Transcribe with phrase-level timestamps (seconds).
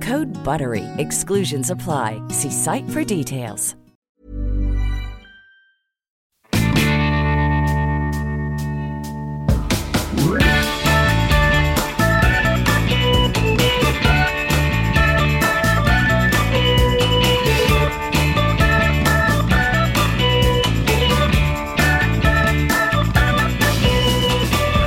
[0.00, 0.84] Code BUTTERY.
[0.98, 2.22] Exclusions apply.
[2.28, 3.74] See site for details.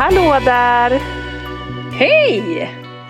[0.02, 1.00] Hallå där!
[1.94, 2.70] Hej!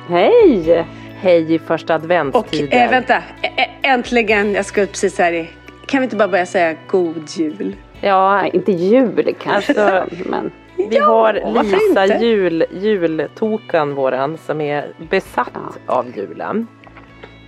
[0.10, 0.86] Hej!
[1.22, 2.84] Hej i första Och adventstider.
[2.86, 3.22] eh, vänta, Ä-
[3.58, 5.50] ä- äntligen, jag ska precis här i.
[5.86, 7.76] Kan vi inte bara börja säga god jul?
[8.02, 9.82] Ja, inte jul kanske.
[9.84, 15.52] Alltså, men vi Ja, har Lisa jul, jultokan våran som är besatt
[15.86, 16.68] av julen.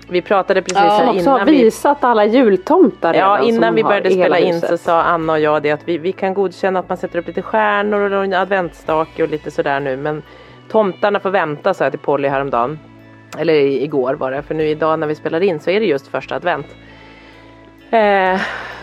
[0.09, 3.43] Vi pratade precis Ja, här som också har innan vi, visat alla jultomtar ja, redan
[3.47, 4.69] innan vi började spela in huset.
[4.69, 7.27] så sa Anna och jag det att vi, vi kan godkänna att man sätter upp
[7.27, 10.23] lite stjärnor och en adventsstake och lite sådär nu men
[10.71, 12.79] tomtarna får vänta sa jag till Polly häromdagen.
[13.37, 16.07] Eller igår var det, för nu idag när vi spelar in så är det just
[16.07, 16.67] första advent.
[17.91, 18.41] Eh,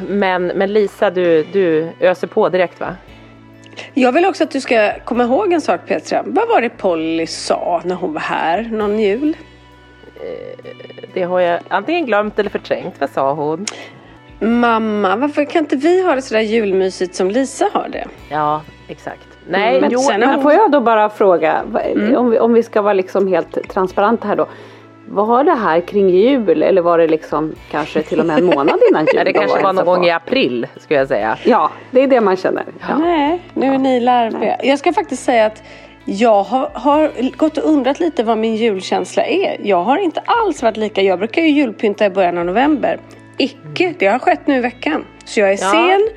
[0.09, 2.97] men, men Lisa, du, du öser på direkt va?
[3.94, 6.22] Jag vill också att du ska komma ihåg en sak Petra.
[6.27, 9.37] Vad var det Polly sa när hon var här någon jul?
[11.12, 12.94] Det har jag antingen glömt eller förträngt.
[12.99, 13.66] Vad sa hon?
[14.41, 18.09] Mamma, varför kan inte vi ha det sådär julmysigt som Lisa har det?
[18.28, 19.30] Ja, exakt.
[19.50, 22.16] Nej, Men jo, sen men- har får jag då bara fråga, Mm.
[22.16, 24.47] om, vi, om vi ska vara liksom helt transparenta här då.
[25.09, 28.78] Var det här kring jul eller var det liksom kanske till och med en månad
[28.91, 29.16] innan jul?
[29.16, 31.37] det de kanske var någon gång i april skulle jag säga.
[31.44, 32.65] Ja, det är det man känner.
[32.89, 32.99] Ja.
[32.99, 34.56] Nej, nu är ni larviga.
[34.62, 35.62] Jag ska faktiskt säga att
[36.05, 39.56] jag har, har gått och undrat lite vad min julkänsla är.
[39.62, 41.03] Jag har inte alls varit lika.
[41.03, 42.99] Jag brukar ju julpynta i början av november.
[43.39, 45.05] Icke, det har skett nu i veckan.
[45.25, 45.71] Så jag är Ja.
[45.71, 46.09] sen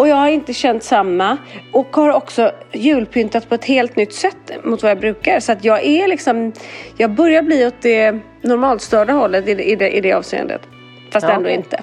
[0.00, 1.36] och jag har inte känt samma.
[1.72, 5.40] Och har också julpyntat på ett helt nytt sätt mot vad jag brukar.
[5.40, 6.52] Så att jag är liksom,
[6.96, 10.60] jag börjar bli åt det normalstörda hållet i det, i det, i det avseendet.
[11.12, 11.82] Fast Ja, ändå inte.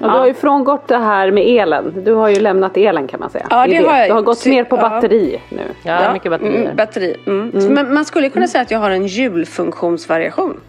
[0.00, 2.04] Och du har ju frångått det här med elen.
[2.04, 3.46] Du har ju lämnat elen kan man säga.
[3.50, 4.80] Ja, I det har jag Du har gått ner på Ja.
[4.80, 5.62] batteri nu.
[5.82, 6.62] Ja, mycket batterier.
[6.62, 7.16] Mm, batteri.
[7.26, 7.60] Mm.
[7.60, 10.60] Så, Men man skulle kunna säga att jag har en julfunktionsvariation.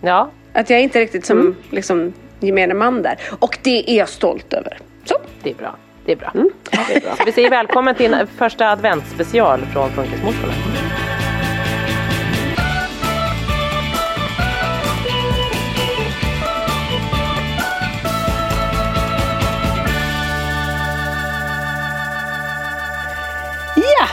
[0.00, 3.18] Ja, Att jag är inte riktigt som liksom, gemene man där.
[3.38, 4.78] Och det är jag stolt över.
[5.04, 5.14] Så.
[5.42, 5.76] det är bra.
[6.04, 6.30] Det är bra.
[6.34, 7.14] Det är bra.
[7.26, 10.52] Vi säger välkommen till en första adventsspecial från Funkismorsorna.
[23.76, 24.08] Ja!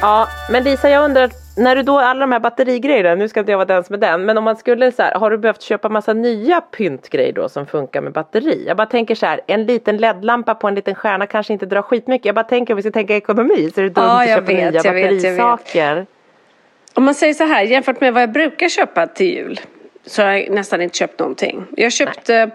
[0.00, 3.52] Ja, men Lisa jag undrar, när du då alla de här batterigrejerna, nu ska inte
[3.52, 5.62] jag vara den som är den, men om man skulle så här, har du behövt
[5.62, 8.64] köpa massa nya pyntgrejer då som funkar med batteri?
[8.66, 11.82] Jag bara tänker så här, en liten LED-lampa på en liten stjärna kanske inte drar
[11.82, 12.26] skitmycket.
[12.26, 14.40] Jag bara tänker om vi ska tänka ekonomi så är det dumt Ja, att köpa
[14.40, 15.22] vet, nya jag vet, vet.
[15.22, 16.06] batterisaker.
[16.94, 19.60] Om man säger så här, jämfört med vad jag brukar köpa till jul
[20.06, 21.66] så har jag nästan inte köpt någonting.
[21.76, 22.50] Jag köpte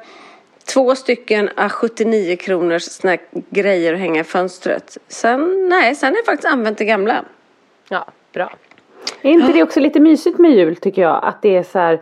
[0.74, 3.18] två stycken à 79 kronors såna
[3.50, 4.98] grejer att hänga i fönstret.
[5.08, 7.26] Sen, nej, sen har jag faktiskt använt det gamla.
[7.90, 8.52] Ja, bra.
[9.22, 11.20] Är inte det också lite mysigt med jul tycker jag?
[11.24, 12.02] Att det är så här.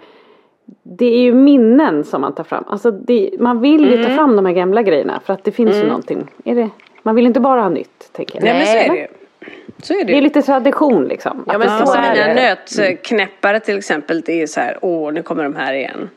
[0.84, 2.64] Det är ju minnen som man tar fram.
[2.68, 4.06] Alltså det, man vill ju Mm.
[4.06, 6.28] ta fram de här gamla grejerna för att det finns ju någonting.
[6.46, 6.70] Är det,
[7.04, 8.44] man vill inte bara ha nytt tänker jag.
[8.44, 9.08] Nej, men så är det ju.
[9.82, 10.22] Så är det Det är ju.
[10.22, 11.44] lite tradition liksom.
[11.48, 12.34] Ja, Att men så mina det.
[12.34, 14.22] nötknäppare till exempel.
[14.22, 16.10] Det är så här, åh nu kommer de här igen.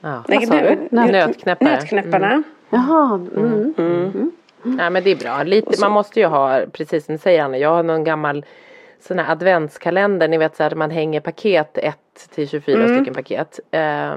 [0.00, 0.24] Ja.
[0.28, 0.76] Nej, sa du?
[0.90, 1.70] nöt- Nötknäppare.
[1.70, 2.42] Nötknäpparna.
[2.70, 4.32] Jaha, mm.
[4.62, 5.42] Nej men det är bra.
[5.42, 8.44] Lite, man måste ju ha, precis som du säger Anna, jag har någon gammal
[9.02, 11.96] sån här adventskalender, ni vet så här man hänger paket 1
[12.34, 13.60] till 24 stycken paket.
[13.70, 14.14] Eh,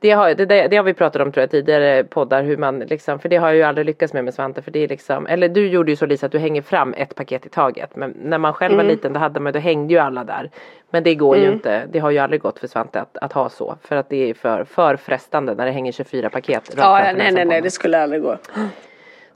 [0.00, 2.78] det har, det, det, det har vi pratat om tror jag tidigare poddar hur man
[2.78, 5.26] liksom, för det har jag ju aldrig lyckats med med Svante för det är liksom,
[5.26, 8.10] eller du gjorde ju så Lisa att du hänger fram ett paket i taget men
[8.10, 10.50] när man själv var liten då hade man, då hängde ju alla där.
[10.90, 13.48] Men det går ju inte, det har ju aldrig gått för Svante att, att ha
[13.48, 17.32] så för att det är för, för frestande när det hänger 24 paket Ja, nej,
[17.32, 18.36] nej, nej, det skulle aldrig gå.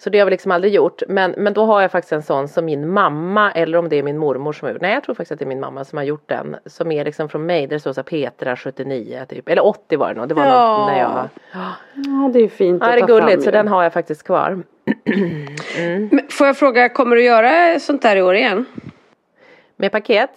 [0.05, 1.03] Så det har vi liksom aldrig gjort.
[1.09, 4.03] Men, men då har jag faktiskt en sån som min mamma eller om det är
[4.03, 4.83] min mormor som har gjort.
[4.83, 6.57] Nej jag tror faktiskt att det är min mamma som har gjort den.
[6.67, 7.67] Som är liksom från mig.
[7.67, 9.49] Där det står så här Petra 79 typ.
[9.49, 10.29] Eller 80 var det nog.
[10.29, 10.79] Det var Ja.
[10.79, 11.29] nog när jag.
[11.53, 14.63] Ja, det är fint Ja att det är gulligt så den har jag faktiskt kvar.
[16.11, 18.65] Men får jag fråga, kommer du göra sånt där i år igen?
[19.77, 20.31] Med paket.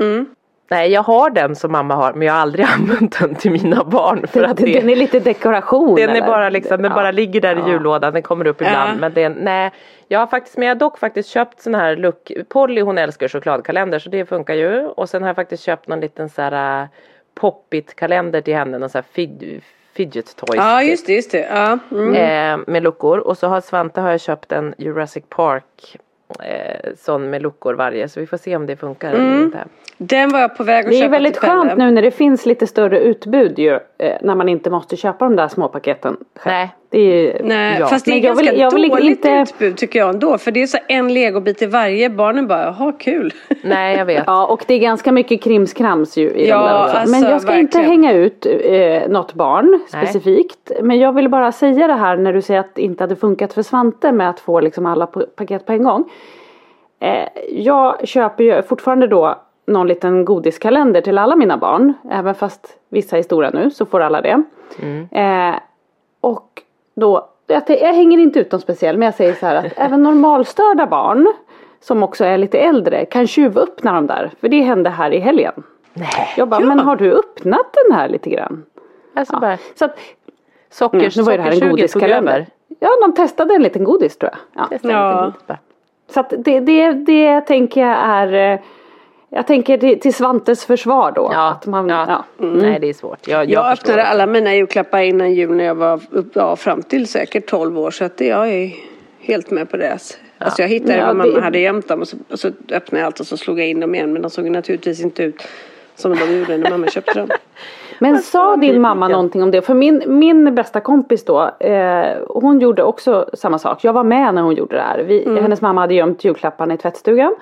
[0.00, 0.26] Mm.
[0.70, 3.84] Nej jag har den som mamma har men jag har aldrig använt den till mina
[3.84, 4.26] barn.
[4.26, 5.94] För Den, att det, den är lite dekoration.
[5.94, 6.96] Den är bara liksom, den Ja.
[6.96, 8.90] bara ligger där i jullådan, den kommer upp ibland.
[8.90, 9.00] Ja.
[9.00, 9.70] Men den, nej,
[10.08, 13.28] jag har faktiskt, men jag har dock faktiskt köpt sån här look, Polly hon älskar
[13.28, 14.86] chokladkalender så det funkar ju.
[14.86, 16.88] Och sen har jag faktiskt köpt någon liten så här uh,
[17.34, 19.62] poppit kalender till henne, någon så här fid,
[19.92, 20.56] fidget toys.
[20.56, 21.48] Ja, just det, just det.
[21.54, 21.78] Ja.
[21.90, 22.14] Mm.
[22.14, 25.96] Eh, med luckor och så har Svante har jag köpt en Jurassic Park
[26.44, 29.26] eh, sån med luckor varje så vi får se om det funkar Mm.
[29.32, 29.64] eller inte.
[29.98, 31.52] Den var jag på väg att Det är köpa väldigt till Pelle.
[31.62, 33.78] skönt nu när det finns lite större utbud ju.
[33.98, 36.52] Eh, när man inte måste köpa de där små paketen själv.
[36.54, 36.74] Nej.
[36.92, 37.86] Det är, Nej, ja.
[37.86, 40.38] fast det är ganska vill, jag vill dåligt inte, utbud tycker jag ändå.
[40.38, 42.10] För det är så en legobit i varje.
[42.10, 43.32] Barnen bara, jaha kul.
[43.62, 44.24] Nej jag vet.
[44.26, 46.96] Ja och det är ganska mycket krimskrams ju i Ja, de där också.
[46.96, 48.02] alltså, Men jag ska inte verkligen.
[48.02, 50.06] hänga ut eh, något barn Nej.
[50.06, 50.70] specifikt.
[50.82, 53.52] Men jag vill bara säga det här när du säger att det inte hade funkat
[53.52, 56.04] för Svante med att få liksom alla paket på en gång.
[57.00, 61.92] Eh, jag köper ju fortfarande då någon liten godiskalender till alla mina barn.
[62.10, 64.42] Även fast vissa är stora nu så får alla det.
[65.20, 65.54] Eh,
[66.20, 66.46] och
[67.00, 70.02] då, jag, jag hänger inte ut dem speciellt men jag säger så här att även
[70.02, 71.32] normalstörda barn
[71.80, 74.30] som också är lite äldre kan tjuvöppna de där.
[74.40, 75.62] För det hände här i helgen.
[75.92, 76.08] Nej.
[76.36, 78.64] Jag bara, men har du öppnat den här lite grann?
[79.14, 79.40] Alltså Ja.
[79.40, 79.98] bara Så att,
[80.70, 82.46] socker, mm, nu var det här en godiskalender.
[82.80, 84.68] Ja, de testade en liten godis tror jag.
[84.82, 85.32] Ja.
[85.48, 85.56] Ja.
[86.08, 88.60] Så att det, det, det tänker jag är eh,
[89.30, 91.30] jag tänker till, Svantes försvar då.
[91.32, 92.04] Ja, Att man, ja.
[92.08, 92.24] ja.
[92.46, 93.28] Nej det är svårt.
[93.28, 94.10] Jag, jag, Jag, öppnade också.
[94.12, 97.90] alla mina julklappar innan jul när jag var upp, ja, fram till säkert 12 år.
[97.90, 98.70] Så att det, jag är
[99.20, 99.98] helt med på det.
[100.38, 102.98] Alltså jag hittade Ja, vad mamma det- hade gömt dem och så, och så öppnade
[103.00, 104.12] jag allt och så slog jag in dem igen.
[104.12, 105.42] Men de såg naturligtvis inte ut
[105.94, 107.28] som de gjorde när mamma köpte dem.
[107.98, 109.62] Men sa din mamma någonting om det?
[109.62, 113.84] För min, min bästa kompis då, eh, hon gjorde också samma sak.
[113.84, 114.98] Jag var med när hon gjorde det här.
[114.98, 117.34] Vi, Hennes mamma hade gömt julklapparna i tvättstugan.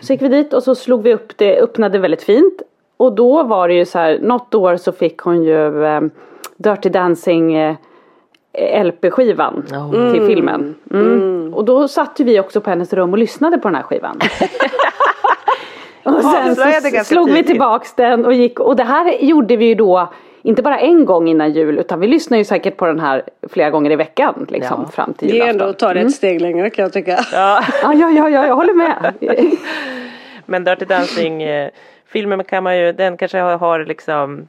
[0.00, 2.62] Så gick vi dit och så slog vi upp det, öppnade väldigt fint.
[2.96, 6.00] Och då var det ju så här, något år så fick hon ju eh,
[6.56, 7.76] Dirty Dancing eh,
[8.84, 10.12] LP-skivan Oh.
[10.12, 10.74] till filmen.
[10.90, 11.54] Mm.
[11.54, 14.20] Och då satt vi också på hennes rum och lyssnade på den här skivan.
[16.02, 19.74] och sen så slog vi tillbaks den och gick och det här gjorde vi ju
[19.74, 20.08] då
[20.42, 23.70] inte bara en gång innan jul utan vi lyssnar ju säkert på den här flera
[23.70, 24.90] gånger i veckan liksom Ja.
[24.90, 25.60] fram till Det är julafton.
[25.60, 27.18] ändå att ta det ett steg längre kan jag tycka.
[27.32, 27.64] Ja.
[27.82, 29.14] Ja, ja, ja, ja, jag håller med.
[30.46, 31.70] Men Dirty Dancing eh,
[32.06, 34.48] filmen kan man ju, den kanske har, har liksom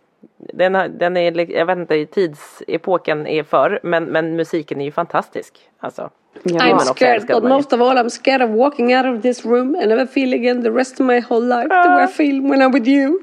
[0.53, 5.54] den, den är, jag vet inte, tidsepoken är för men, men musiken är ju fantastisk.
[5.80, 6.09] Alltså.
[6.44, 6.59] Ja.
[6.59, 9.90] I'm scared but most of all I'm scared of walking out of this room and
[9.90, 12.71] never feel again the rest of my whole life the way I feel when I'm
[12.73, 13.19] with you.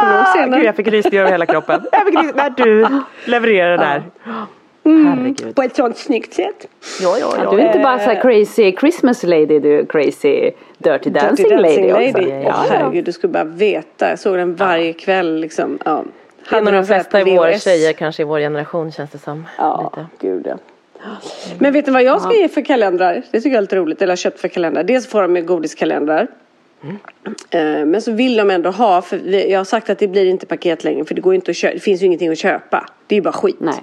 [0.00, 1.82] Du Ah, gud jag fick rysningar över hela kroppen.
[1.92, 2.88] Jag fick rysningar när du
[3.30, 4.02] levererar det där.
[4.84, 5.54] Herregud.
[5.54, 6.66] På ett sånt snyggt sätt.
[7.00, 7.50] Ja, ja, Ja, ja.
[7.50, 11.92] du är inte bara så här crazy Christmas lady, du är crazy dirty dancing, lady,
[11.92, 12.22] också.
[12.22, 12.64] Åh Ja.
[12.70, 14.10] herregud, du skulle bara veta.
[14.10, 15.78] Jag såg den varje kväll liksom.
[15.84, 16.02] Ja.
[16.50, 19.46] Det är nog de flesta i vår tjejer kanske i vår generation känns det som.
[19.58, 20.06] Ja, Lite.
[20.20, 20.56] gud ja.
[21.58, 23.22] Men vet ni vad jag ska ge för kalendrar?
[23.30, 24.02] Det tycker jag är lite roligt.
[24.02, 24.82] Eller har köpt för kalendrar.
[24.82, 26.26] Dels får de ju godiskalendrar.
[27.50, 30.46] Eh, Men så vill de ändå ha, för jag har sagt att det blir inte
[30.46, 32.88] paket längre för det går inte att köpa, det finns ju ingenting att köpa.
[33.06, 33.56] Det är ju bara skit.
[33.60, 33.82] Nej.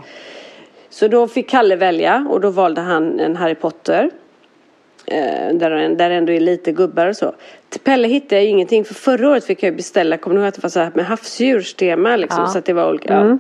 [0.90, 4.10] Så då fick Kalle välja och då valde han en Harry Potter.
[5.06, 7.34] Eh, där, där ändå är lite gubbar och så.
[7.70, 10.56] Till Pelle hittade jag ingenting för förra året fick jag beställa, kommer ni ihåg att
[10.56, 12.44] det var så här med havsdjurstema liksom?
[12.44, 12.48] Ja.
[12.48, 13.14] Så att det var olika.
[13.14, 13.38] Ja.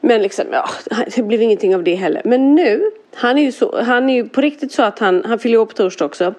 [0.00, 0.68] Men liksom, ja,
[1.16, 2.22] det blev ingenting av det heller.
[2.24, 5.38] Men nu, han är ju, så, han är ju på riktigt så att han, han
[5.38, 6.34] fyller ju år på torsdag också.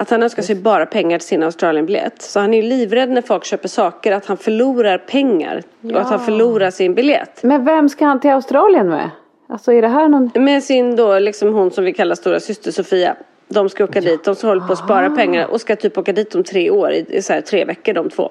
[0.00, 2.22] Att han önskar sig bara pengar till sin Australienbiljett.
[2.22, 5.62] Så han är ju livrädd när folk köper saker att han förlorar pengar.
[5.82, 7.42] Och att han förlorar sin biljett.
[7.42, 9.10] Men vem ska han till Australien med?
[9.48, 10.30] Alltså är det här någon...
[10.34, 13.16] Med sin då, liksom hon som vi kallar stora syster Sofia.
[13.48, 16.12] De ska åka dit, de som håller på att spara pengar och ska typ åka
[16.12, 18.30] dit om tre år, i, i så här, tre veckor de två.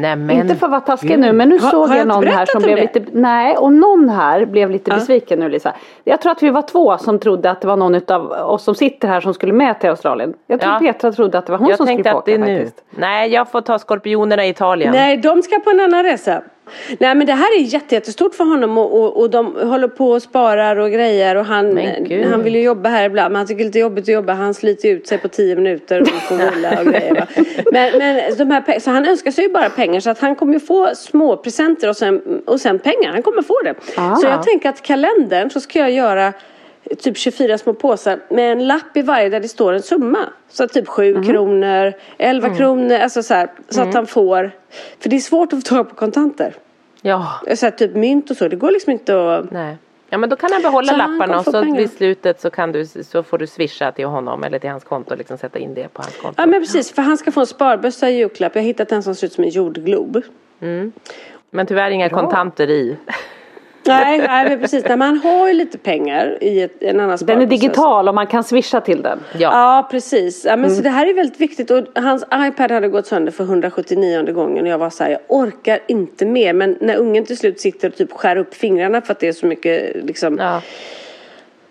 [0.00, 0.30] Nej, men...
[0.30, 2.62] Inte för att vara taskig nu men nu Har- såg jag någon här som om
[2.62, 2.82] blev det?
[2.82, 4.94] lite, nej och någon här blev lite Ja.
[4.94, 5.72] besviken nu Lisa.
[6.04, 8.74] Jag tror att vi var två som trodde att det var någon av oss som
[8.74, 10.34] sitter här som skulle med till Australien.
[10.46, 10.78] Jag tror Ja.
[10.78, 12.46] Petra trodde att det var hon Jag som skulle tänkte få att det åka är
[12.46, 12.58] nu.
[12.64, 12.84] faktiskt.
[12.90, 14.92] Nej, jag får ta skorpionerna i Italien.
[14.92, 16.42] Nej, de ska på en annan resa.
[16.98, 20.10] Nej men det här är jätte, jättestort för honom och, och, och de håller på
[20.10, 21.78] och sparar och grejer och han,
[22.30, 24.32] han vill ju jobba här ibland men han tycker det är lite jobbigt att jobba.
[24.32, 27.26] Han sliter ut sig på tio minuter och får vila och grejer.
[27.72, 30.52] Men, men de här, så han önskar sig ju bara pengar så att han kommer
[30.52, 33.12] ju få små presenter och sen, och sen pengar.
[33.12, 33.74] Han kommer få det.
[33.96, 34.16] Ah.
[34.16, 36.32] Så jag tänker att kalendern så ska jag göra
[36.98, 40.18] typ 24 små påsar med en lapp i varje där det står en summa.
[40.48, 41.24] Så typ 7 Mhm.
[41.24, 42.58] kronor, 11 Mm.
[42.58, 43.50] kronor, alltså så här.
[43.68, 44.50] Så att han får,
[45.00, 46.54] för det är svårt att få tag på kontanter.
[47.02, 49.50] Ja, Så här, typ mynt och så, det går liksom inte att...
[49.50, 49.76] nej.
[50.10, 51.76] Ja men då kan han behålla Så han lapparna kommer och så pengar.
[51.80, 55.10] vid slutet så, kan du, så får du swisha till honom eller till hans konto
[55.10, 56.34] och liksom sätta in det på hans konto.
[56.42, 58.54] Ja men precis, för han ska få en sparbössa i julklapp.
[58.54, 60.22] Jag har hittat en som ser ut som en jordglob.
[61.50, 62.96] Men tyvärr inga kontanter i.
[63.88, 64.84] Nej, nej men precis.
[64.88, 67.42] Nej, men han har ju lite pengar i ett, en annan Den sparbössa.
[67.42, 69.18] är digital och man kan swisha till den.
[69.32, 69.38] Ja.
[69.52, 70.44] Ja precis.
[70.44, 70.60] Ja, Mm.
[70.60, 71.70] men så det här är väldigt viktigt.
[71.70, 75.20] Och hans iPad hade gått sönder för 179 gången och jag var så här, jag
[75.28, 76.52] orkar inte mer.
[76.52, 79.32] Men när ungen till slut sitter och typ skär upp fingrarna för att det är
[79.32, 80.38] så mycket liksom.
[80.38, 80.62] Ja.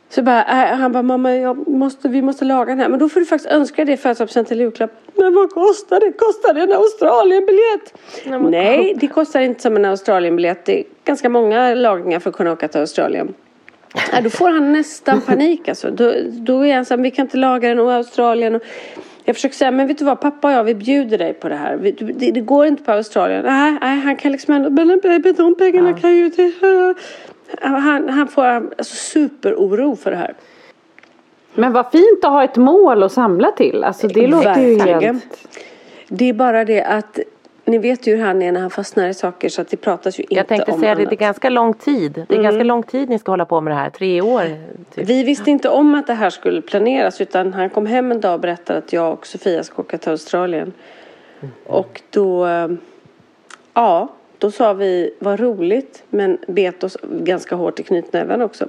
[0.10, 2.90] Så bara, äh, han bara, mamma jag måste, vi måste laga den här.
[2.90, 4.92] Men då får du faktiskt önska det födelsedagspresent eller julklapp.
[5.16, 6.12] Men vad kostar det?
[6.12, 7.94] Kostar det en Australienbiljett?
[8.26, 10.66] Nej, Nej, det kostar inte som en Australienbiljett.
[10.66, 13.34] Det är ganska många lagningar för att kunna åka till Australien.
[14.12, 15.92] Ja, då får han nästan panik alltså.
[15.92, 18.56] Då, då är han så här, vi kan inte laga den och Australien.
[18.56, 18.62] Och
[19.24, 21.56] jag försöker säga, men vet du vad pappa och jag vi bjuder dig på det
[21.56, 21.76] här.
[21.78, 23.46] Vi, det, det går inte på Australien.
[23.46, 25.00] Nej, nej han kan liksom ändå, men
[25.38, 26.54] de pengarna kan ju till...
[27.62, 30.34] Han, han får alltså superoro för det här.
[31.54, 33.84] Men vad fint att ha ett mål att samla till.
[33.84, 35.01] Alltså det låter ju Verkligen.
[35.01, 35.48] helt...
[36.10, 37.20] Det är bara det att
[37.66, 40.20] ni vet ju hur han är när han fastnar i saker så att det pratas
[40.20, 41.10] ju inte Jag tänkte om säga det, annat.
[41.10, 42.25] det är ganska lång tid.
[42.30, 43.89] Det är ganska lång tid ni ska hålla på med det här.
[43.89, 44.44] Tre år.
[44.96, 45.10] Typ.
[45.10, 48.34] Vi visste inte om att det här skulle planeras utan han kom hem en dag
[48.34, 50.74] och berättade att jag och Sofia ska åka till Australien.
[51.66, 52.68] Och då, eh,
[53.74, 58.67] ja, då sa vi vad roligt men bet oss ganska hårt i knytnäven också.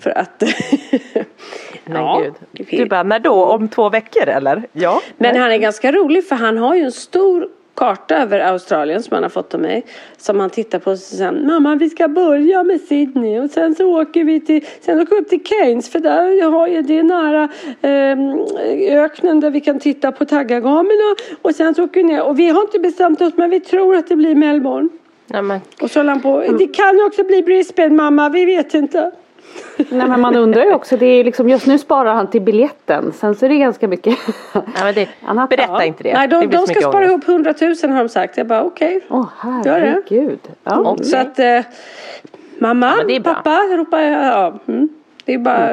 [0.00, 0.42] För att,
[1.84, 2.22] Men ja,
[2.52, 2.66] gud.
[2.70, 3.44] Du bara, när då?
[3.44, 4.62] Om två veckor eller?
[4.72, 5.00] Ja.
[5.16, 9.14] Men han är ganska rolig för han har ju en stor karta över Australien som
[9.14, 9.84] han har fått av mig.
[10.16, 14.00] Som han tittar på och sen Mamma vi ska börja med Sydney och sen så
[14.02, 17.02] åker vi till Sen åker vi upp till Keynes för där har ju det är
[17.02, 17.48] nära
[17.82, 21.16] eh, öknen där vi kan titta på taggargamerna.
[21.42, 23.96] Och sen så åker vi ner och vi har inte bestämt oss men vi tror
[23.96, 24.88] att det blir Melbourne.
[25.26, 28.74] Nej, men, Och så håller han på Det kan också bli Brisbane mamma vi vet
[28.74, 29.12] inte.
[29.76, 33.12] Nej men man undrar ju också, det är liksom, just nu sparar han till biljetten.
[33.12, 34.18] Sen så är det ganska mycket
[34.52, 35.50] ja, men det, annat.
[35.50, 36.14] berätta inte det.
[36.14, 37.10] Nej det de, blir de ska spara ångest.
[37.10, 38.36] ihop 100 000 har de sagt.
[38.36, 39.00] Jag bara okej.
[39.08, 39.26] Åh
[39.64, 39.86] Gör det?
[39.86, 40.38] herregud.
[40.64, 40.76] Ja.
[40.78, 41.60] Och Så att eh,
[42.58, 43.34] mamma, det bra.
[43.34, 44.24] pappa ropar jag.
[44.24, 44.88] Ja, mm.
[45.24, 45.70] Det är bara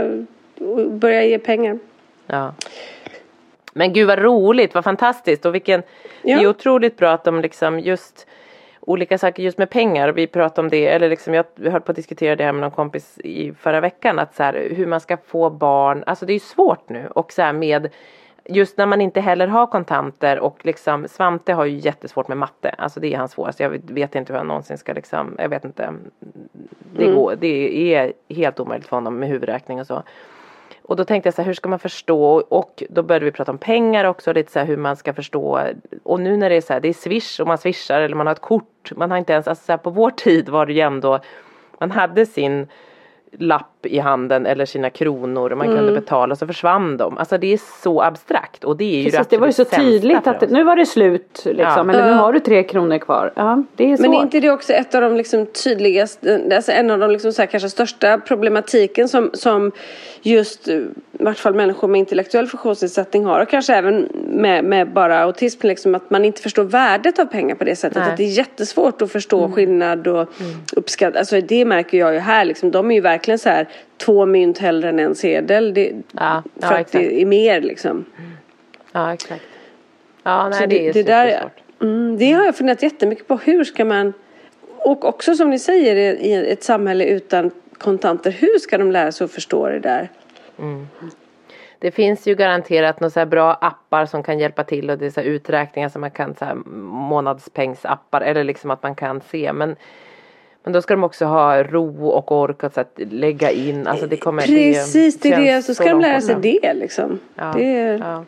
[0.82, 1.80] att börja ge pengar.
[2.28, 2.54] Ja.
[3.74, 5.84] Men gud vad roligt, vad fantastiskt och vilken
[6.24, 6.38] Ja.
[6.38, 8.28] Det är otroligt bra att de liksom just
[8.82, 10.10] olika saker just med pengar.
[10.10, 12.72] Vi pratade om det, eller liksom jag höll på att diskutera det här med någon
[12.72, 14.20] kompis i förra veckan.
[14.20, 17.42] Att så här, hur man ska få barn, alltså det är svårt nu och så
[17.42, 17.90] här med
[18.46, 22.70] Just när man inte heller har kontanter och liksom Svante har ju jättesvårt med matte.
[22.70, 23.64] Alltså det är hans svåraste.
[23.64, 25.94] Jag vet- inte hur han någonsin ska liksom, jag vet inte.
[26.96, 30.04] Det, går, det är helt omöjligt för honom med huvudräkning och så.
[30.92, 32.44] Och då tänkte jag så här, hur ska man förstå?
[32.50, 35.68] Och då började vi prata om pengar också, lite så här hur man ska förstå.
[36.04, 38.28] Och nu när det är så här, det är swish och man swishar eller man
[38.28, 38.92] har ett kort.
[38.96, 41.20] Man har inte ens, alltså så här, på vår tid var det ju ändå,
[41.80, 42.68] man hade sin
[43.32, 47.18] lapp i handen eller sina kronor och man kunde betala så försvann de.
[47.18, 50.28] Alltså det är så abstrakt och det är ju Precis, det var ju så tydligt
[50.28, 50.50] att oss.
[50.50, 51.90] nu var det slut liksom.
[51.90, 51.96] Ja.
[51.96, 53.32] Eller nu har du tre kronor kvar.
[53.36, 54.02] Ja, det är så.
[54.02, 57.34] Men är inte det också ett av de liksom tydligaste, alltså en av de liksom
[57.34, 59.72] så här kanske största problematiken som, som
[60.22, 60.76] just eh,
[61.22, 65.68] i vart fall människor med intellektuell funktionsnedsättning har och kanske även med, med bara autism
[65.68, 67.98] liksom att man inte förstår värdet av pengar på det sättet.
[67.98, 68.12] Nej.
[68.12, 70.30] Att det är jättesvårt att förstå skillnad och
[70.76, 71.20] uppskatta.
[71.20, 72.72] Alltså det märker jag ju här liksom.
[72.72, 75.74] De är ju verkligen så här två mynt hellre än en sedel.
[75.74, 76.92] Det, Ja, ja, för att exakt.
[76.92, 78.06] det är mer liksom.
[78.92, 79.44] Ja exakt.
[80.24, 81.50] Ja nej Så det, är det, där,
[81.82, 83.36] mm, det har jag funderat jättemycket på.
[83.36, 84.14] Hur ska man,
[84.78, 89.26] och också som ni säger i ett samhälle utan kontanter, hur ska de lära sig
[89.26, 90.10] att förstå det där?
[91.80, 95.22] Det finns ju garanterat några bra appar som kan hjälpa till och det är så
[95.22, 99.76] uträkningar som man kan så här månadspengsappar eller liksom att man kan se men
[100.64, 103.88] Men då ska de också ha ro och ork att, så att lägga in.
[103.88, 105.62] Alltså det kommer, Precis, det är det.
[105.62, 107.20] Så ska de lära sig det liksom.
[107.36, 108.24] Ja, Det är, ja.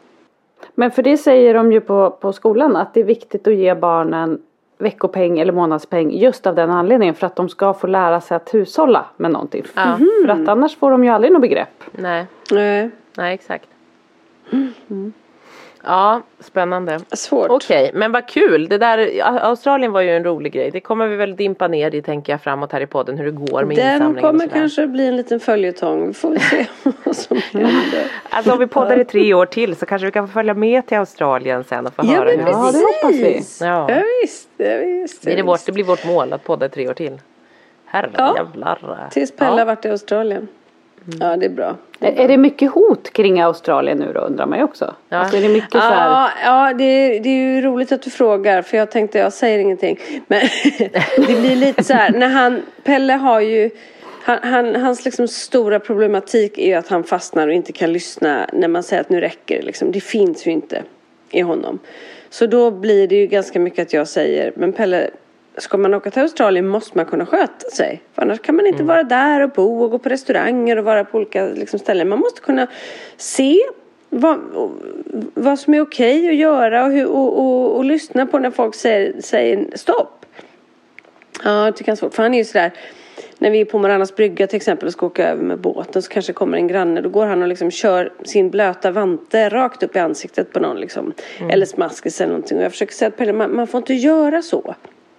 [0.76, 3.76] Men för det säger de ju på, på skolan att det är viktigt att ge
[3.76, 4.42] barnen
[4.78, 8.54] veckopeng eller månadspeng just av den anledningen för att de ska få lära sig att
[8.54, 9.64] hushålla med någonting.
[9.76, 9.98] Ja.
[10.26, 11.84] För att annars får de ju aldrig något begrepp.
[11.92, 13.70] Nej, nej, nej exakt.
[15.86, 17.00] Ja, spännande.
[17.12, 17.50] svårt.
[17.50, 18.68] Okej, men vad kul.
[18.70, 20.72] Det där, Australien var ju en rolig grej.
[20.72, 23.32] Det kommer vi väl dimpa ner i tänker jag framåt här i podden hur det
[23.32, 26.08] går med Den insamlingen och kommer kanske bli en liten följetong.
[26.08, 26.66] Vi får väl se
[27.04, 28.04] vad som händer.
[28.30, 30.86] Alltså om vi poddar i tre år till så kanske vi kan få följa med
[30.88, 33.24] till Australien sen och få Ja höra men hur det Ja, det hoppas vi.
[33.34, 33.62] precis.
[33.62, 33.86] Ja.
[33.92, 35.24] Ja visst, ja, visst.
[35.24, 35.66] Det, ja, vårt, visst.
[35.66, 37.22] det blir vårt mål att podda i tre år till.
[37.86, 38.36] Herre Ja.
[38.38, 39.08] jävlar.
[39.12, 39.66] Tills Pelle har ja.
[39.66, 40.48] varit i Australien.
[41.20, 41.76] Ja det är bra.
[42.00, 44.94] Är, är det mycket hot kring Australien nu då undrar man ju också.
[45.10, 45.18] Ja.
[45.18, 46.10] Alltså är det mycket så här.
[46.10, 49.34] Ja, ja det, är, det är ju roligt att du frågar för jag tänkte jag
[49.34, 50.00] säger ingenting.
[50.28, 50.42] Men
[51.18, 53.70] det blir lite så här när han, Pelle har ju
[54.24, 58.50] han, han, hans liksom stora problematik är ju att han fastnar och inte kan lyssna
[58.54, 59.92] när man säger att nu räcker det liksom.
[59.92, 60.84] Det finns ju inte
[61.32, 61.80] i honom.
[62.30, 65.10] Så då blir det ju ganska mycket att jag säger men Pelle
[65.58, 68.02] Ska man åka till Australien måste man kunna sköta sig.
[68.14, 71.06] För annars kan man inte vara där och bo och gå på restauranger och vara
[71.06, 72.10] på olika liksom, ställen.
[72.10, 72.68] Man måste kunna
[73.18, 73.60] se
[74.10, 74.40] vad,
[75.34, 78.76] vad som är okej att göra och, hur, och, och, och lyssna på när folk
[78.76, 80.26] säger, säger stopp.
[81.44, 82.14] Ja, jag tycker han är svårt.
[82.14, 82.72] För han är ju sådär
[83.38, 86.10] när vi är på Maranas brygga till exempel och ska åka över med båten så
[86.10, 87.02] kanske kommer en granne.
[87.02, 90.78] Då går han och liksom kör sin blöta vante rakt upp i ansiktet på någon
[90.78, 91.14] liksom.
[91.50, 92.58] Eller smaskis eller någonting.
[92.58, 94.76] Och jag försöker säga att man, man får inte göra så.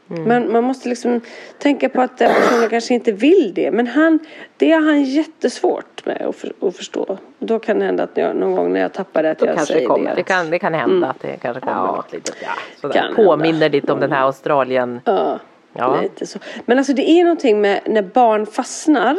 [0.06, 1.20] Man, man måste liksom
[1.58, 3.70] tänka på att den personen kanske inte vill det.
[3.70, 4.18] Men han,
[4.56, 7.18] det har han jättesvårt med att, för, att förstå.
[7.38, 9.54] Då kan det hända att jag, någon gång när jag tappar det att Då jag
[9.56, 10.10] kanske det säger kommer.
[10.10, 10.16] det.
[10.16, 11.96] Det kan, det kan hända att det kanske kommer Ja.
[11.96, 12.36] något litet.
[12.82, 12.88] Ja.
[12.88, 13.68] Kan Påminner hända.
[13.68, 15.00] lite om den här Australien.
[15.04, 15.38] Ja,
[15.72, 16.00] Ja.
[16.02, 16.38] lite så.
[16.66, 19.16] Men alltså det är någonting med när barn fastnar.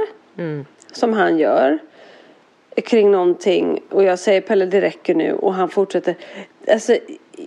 [0.92, 1.80] Som han gör.
[2.86, 3.80] Kring någonting.
[3.90, 5.34] Och jag säger Pelle det räcker nu.
[5.34, 6.16] Och han fortsätter.
[6.72, 6.98] Alltså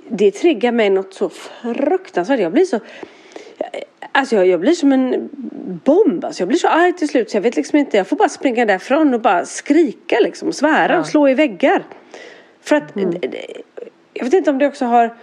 [0.09, 2.41] det triggar mig något så fruktansvärt.
[2.41, 2.81] Jag blir så.
[4.13, 5.29] Alltså jag, jag blir som en
[5.85, 6.25] bomb.
[6.25, 7.97] Alltså jag blir så arg till slut så jag vet liksom inte.
[7.97, 10.53] Jag får bara springa därifrån och bara skrika liksom.
[10.53, 11.83] Svära och slå i väggar.
[12.61, 12.85] För att.
[14.15, 15.15] Jag vet inte om det också har.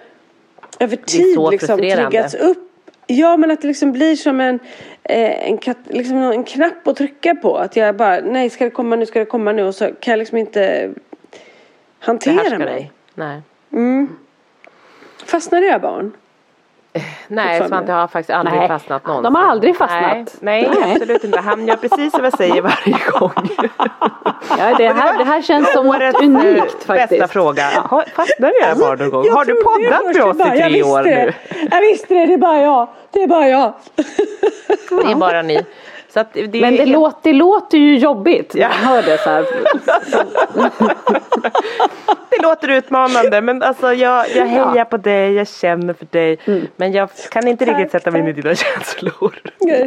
[0.80, 2.71] Över tid liksom triggats upp.
[3.08, 4.60] Ja men att det liksom blir som en,
[5.04, 7.58] eh, en, liksom en knapp att trycka på.
[7.58, 9.63] Att jag bara, nej ska det komma nu, ska det komma nu.
[9.63, 10.93] Och så kan jag liksom inte
[12.00, 12.67] hantera mig.
[12.67, 12.91] dig.
[13.13, 13.41] Nej.
[15.26, 16.12] Fastnar era barn?
[17.28, 17.68] Nej, Fortfarande.
[17.68, 18.68] Svante har faktiskt aldrig Nej.
[18.68, 19.36] fastnat De någonsin.
[19.36, 20.02] har aldrig fastnat.
[20.02, 20.92] Nej, nej, Nej.
[20.94, 21.40] absolut inte.
[21.40, 23.32] Han gör precis som jag säger varje gång.
[24.60, 27.10] Ja, det, här, det här känns som något Årets unikt eh, faktiskt.
[27.10, 27.64] bästa fråga.
[27.90, 29.30] Har- Fastnar era barn någon gång?
[29.32, 31.10] Har du poddat med oss bara, i tre år det.
[31.26, 31.34] nu?
[31.72, 32.88] Jag visste det, det är bara jag.
[33.12, 33.74] Det är bara jag.
[34.90, 35.66] Det är bara ni.
[36.15, 38.67] Så att det Men det, är låter, det låter ju jobbigt Ja.
[38.67, 39.45] man hör det så här.
[42.30, 46.38] Det låter utmanande men alltså jag, jag hejar på dig, jag känner för dig.
[46.45, 46.67] Mm.
[46.75, 49.41] Men jag kan inte riktigt sätta mig in i dina känslor.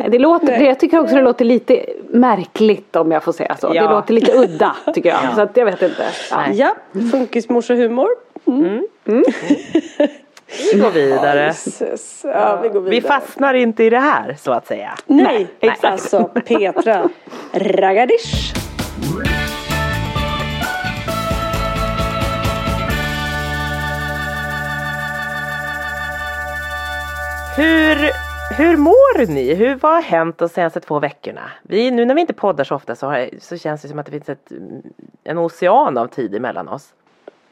[0.09, 3.71] Det låter, det, jag tycker också det låter lite märkligt om jag får säga så.
[3.75, 3.83] Ja.
[3.83, 5.35] Det låter lite udda tycker jag.
[5.35, 6.07] Så att jag vet inte.
[6.31, 6.45] Ja.
[6.53, 6.75] Ja,
[7.11, 8.09] funkismorsahumor.
[10.73, 11.47] Vi går vidare.
[11.47, 12.25] Jesus.
[12.25, 12.91] Ja, vi går vidare.
[12.91, 14.95] Vi fastnar inte i det här så att säga.
[15.07, 15.85] Nej, exakt.
[15.85, 17.09] alltså Petra
[17.53, 18.55] Ragadish.
[27.57, 28.11] Hur,
[28.59, 29.55] hur mår ni?
[29.55, 31.51] Hur, vad har hänt de senaste två veckorna?
[31.63, 34.07] Vi, nu när vi inte poddar så ofta så, har, så känns det som att
[34.07, 34.53] det finns ett,
[35.25, 36.95] en ocean av tid emellan oss.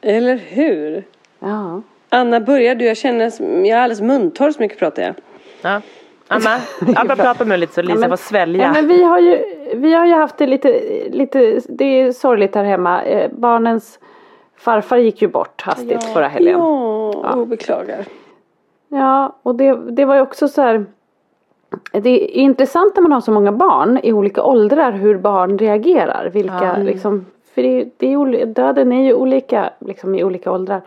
[0.01, 1.03] Eller hur?
[1.39, 1.81] Ja.
[2.17, 2.85] Anna, börjar du?
[2.85, 5.13] Jag känner jag är alldeles muntorr så mycket pratar jag.
[5.61, 5.81] Ja.
[6.27, 6.57] Anna,
[6.95, 8.63] Anna prata med lite så Lisa men- får svälja.
[8.63, 9.39] Ja, men vi har ju,
[9.73, 13.03] vi har ju haft det lite, lite, det är sorgligt här hemma.
[13.03, 13.99] Eh, barnens
[14.57, 16.59] farfar gick ju bort hastigt förra helgen.
[16.59, 17.45] Ja, ja.
[17.45, 18.05] beklagar.
[18.87, 20.85] Ja, och det, det var ju också så här.
[21.91, 26.29] Det är intressant när man har så många barn i olika åldrar hur barn reagerar.
[26.33, 27.25] Vilka, liksom,
[27.55, 30.81] för det, är- det är, döden är ju olika liksom, i olika åldrar.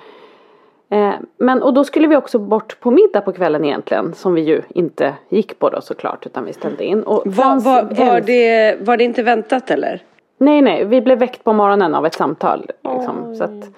[0.90, 4.14] Eh, men och då skulle vi också bort på middag på kvällen egentligen.
[4.14, 7.02] Som vi ju inte gick på då såklart utan vi ställde in.
[7.02, 10.02] Och Var, var, var, det, var det inte väntat eller?
[10.38, 12.66] Nej nej, vi blev väckt på morgonen av ett samtal.
[12.82, 13.70] Liksom, så att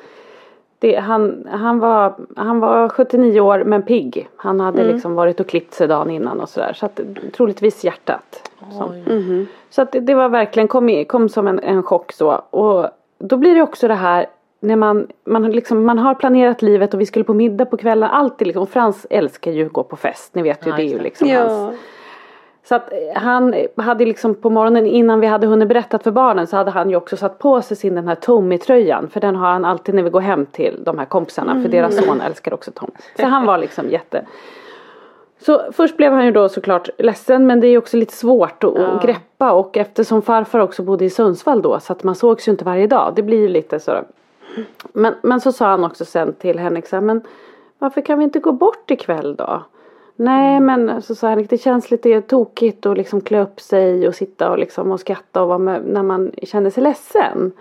[0.78, 4.28] det, han, han, var, han var 79 år men pigg.
[4.36, 6.72] Han hade liksom varit och klippt sig dagen innan och sådär.
[6.72, 7.00] Så att
[7.36, 8.50] troligtvis hjärtat.
[8.78, 9.46] Som.
[9.70, 12.30] Så att det, det var verkligen, kom, kom som en, en chock så.
[12.50, 12.86] Och
[13.18, 14.26] då blir det också det här
[14.62, 17.76] när man, man, har liksom, man har planerat livet och vi skulle på middag på
[17.76, 18.10] kvällen.
[18.10, 20.34] Alltid liksom, Frans älskar ju att gå på fest.
[20.34, 21.72] Ni vet ju Ja, det är ju liksom hans Ja.
[22.64, 26.46] Så att eh, han hade liksom på morgonen innan vi hade hunnit berättat för barnen
[26.46, 29.08] så hade han ju också satt på sig sin den här Tommy-tröjan.
[29.08, 31.62] För den har han alltid när vi går hem till de här kompisarna.
[31.62, 32.92] För deras son älskar också Tommy.
[33.16, 34.24] Så han var liksom jätte.
[35.46, 38.64] Så först blev han ju då såklart ledsen men det är ju också lite svårt
[38.64, 42.48] att, att greppa och eftersom farfar också bodde i Sundsvall då så att man sågs
[42.48, 43.12] ju inte varje dag.
[43.16, 43.92] Det blir ju lite så.
[44.92, 47.20] Men, men så sa han också sen till Henrik så här, men
[47.78, 49.62] varför kan vi inte gå bort ikväll då?
[50.16, 54.14] Nej men så sa Henrik det känns lite tokigt att liksom klä upp sig och
[54.14, 57.52] sitta och liksom och skratta och vara med när man känner sig ledsen.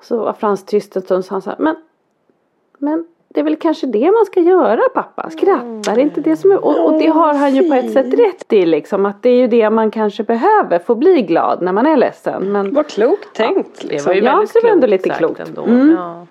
[0.00, 1.76] Så var Frans tyst en stund sa han så här, men,
[2.78, 6.36] men det är väl kanske det man ska göra pappa, skratta, det är inte det
[6.36, 9.22] som är, och, och det har han ju på ett sätt rätt i liksom att
[9.22, 12.52] det är ju det man kanske behöver, få bli glad när man är ledsen.
[12.52, 13.80] Men, Vad klokt tänkt.
[13.80, 14.10] Det Liksom.
[14.10, 15.40] var ju Ja, väldigt det var ändå klokt lite klokt.
[15.40, 15.62] Ändå.
[15.62, 15.96] Mm.
[15.98, 16.26] Ja.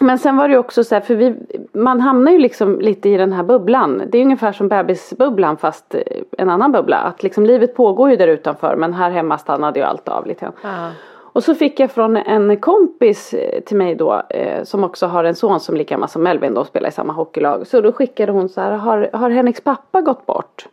[0.00, 1.34] men sen var det ju också så här, för vi,
[1.72, 4.02] man hamnar ju liksom lite i den här bubblan.
[4.08, 6.00] Det är ungefär som bebisbubblan fast eh,
[6.38, 6.96] en annan bubbla.
[6.96, 10.40] Att liksom livet pågår ju där utanför men här hemma stannade ju allt av lite
[10.40, 10.54] grann.
[10.62, 10.88] Ja.
[11.36, 15.24] Och så fick jag från en kompis eh, till mig då eh, som också har
[15.24, 17.66] en son som lika gammal som Melvin då spelar i samma hockeylag.
[17.66, 20.66] Så då skickade hon så här, har, har Henriks pappa gått bort?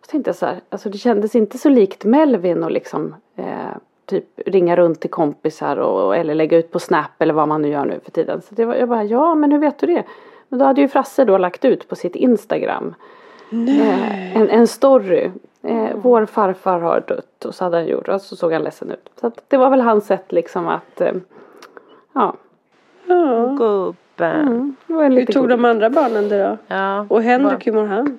[0.00, 3.44] Så tänkte jag så här, alltså det kändes inte så likt Melvin och liksom eh,
[4.06, 7.68] typ ringa runt till kompisar och, eller lägga ut på Snap eller vad man nu
[7.68, 8.42] gör nu för tiden.
[8.42, 10.02] Så det var, jag bara, ja men hur vet du det?
[10.48, 12.94] Men då hade ju Frasse då lagt ut på sitt Instagram
[13.50, 15.30] eh, en, en story.
[15.68, 18.90] Eh, vår farfar har dött och så hade han gjort och så såg han ledsen
[18.90, 19.10] ut.
[19.20, 21.12] Så att det var väl hans sätt liksom att eh,
[22.12, 22.34] ja.
[23.58, 24.76] Gubben.
[24.88, 26.56] Mm, Hur tog god- de andra barnen det då?
[26.74, 27.06] Ja.
[27.08, 28.18] Och Henrik, hur mår han?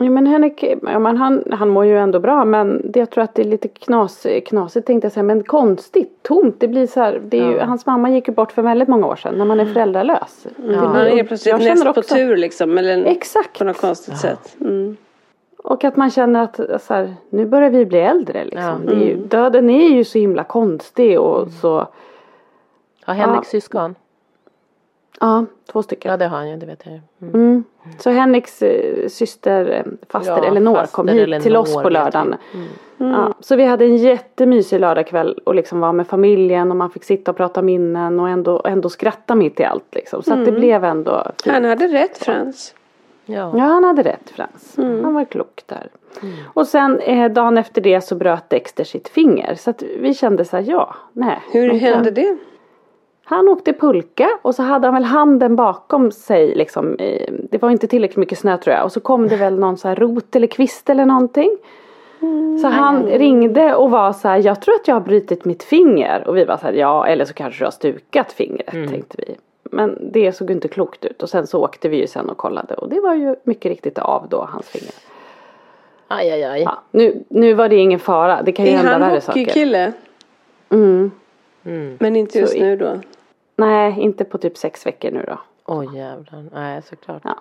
[0.00, 3.24] Ja, men Henrik, ja, men han, han mår ju ändå bra men det, jag tror
[3.24, 6.60] att det är lite knas, knasigt tänkte jag säga men konstigt, tomt.
[6.60, 9.06] Det blir så här, det är ju, hans mamma gick ju bort för väldigt många
[9.06, 10.46] år sedan när man är föräldralös.
[10.56, 12.78] Det blir- Han är plötsligt näst på tur liksom.
[12.78, 13.58] Eller Exakt.
[13.58, 14.56] på något konstigt sätt.
[14.60, 14.96] Mm.
[15.68, 18.62] Och att man känner att så här, nu börjar vi bli äldre liksom.
[18.62, 18.92] Ja.
[18.92, 21.86] Det är ju, döden är ju så himla konstig och så,
[23.04, 23.44] Har Henrik Ja.
[23.44, 23.94] syskon?
[25.20, 26.10] ja, två stycken.
[26.10, 27.00] Ja det har han ju, det vet jag ju.
[27.28, 27.34] Mm.
[27.34, 27.64] Mm.
[27.98, 31.88] Så Henriks eh, syster, eh, faster Ja, Elinor faster kom hit Elinor till oss på
[31.88, 32.34] lördagen.
[33.00, 33.12] Mm.
[33.12, 37.04] Ja, så vi hade en jättemysig lördagkväll och liksom var med familjen och man fick
[37.04, 40.22] sitta och prata minnen och ändå, ändå skratta mitt i allt liksom.
[40.22, 41.54] Så att det blev ändå fint.
[41.54, 42.74] Han hade rätt Frans.
[43.28, 43.52] Ja.
[43.54, 44.74] Ja han hade rätt Frans.
[44.76, 45.88] Han var klok där.
[46.54, 49.54] Och sen eh, dagen efter det så bröt Dexter sitt finger.
[49.54, 51.38] Så att vi kände så här, ja, nej.
[51.52, 52.36] Hur hände det?
[53.24, 56.96] Han åkte pulka och så hade han väl handen bakom sig liksom.
[57.50, 58.84] Det var inte tillräckligt mycket snö tror jag.
[58.84, 61.58] Och så kom det väl någon så här rot eller kvist eller någonting.
[62.62, 66.28] Så han ringde och var så här, jag tror att jag har brutit mitt finger.
[66.28, 69.36] Och vi var så här, ja eller så kanske du har stukat fingret tänkte vi.
[69.62, 71.22] Men det såg inte klokt ut.
[71.22, 72.74] Och sen så åkte vi ju sen och kollade.
[72.74, 74.94] Och det var ju mycket riktigt av då, hans finger.
[76.08, 76.62] Aj aj aj.
[76.62, 78.42] Ja, nu, nu var det ingen fara.
[78.42, 79.40] Det kan ju Är hända han värre saker.
[79.40, 79.92] hockeykille?
[80.70, 81.10] Mm.
[81.64, 81.96] Mm.
[82.00, 83.00] Men inte just Så nu då?
[83.56, 85.38] Nej, inte på typ sex veckor nu då.
[85.64, 86.44] Oj jävlar.
[86.54, 87.22] Nej såklart.
[87.24, 87.36] Ja.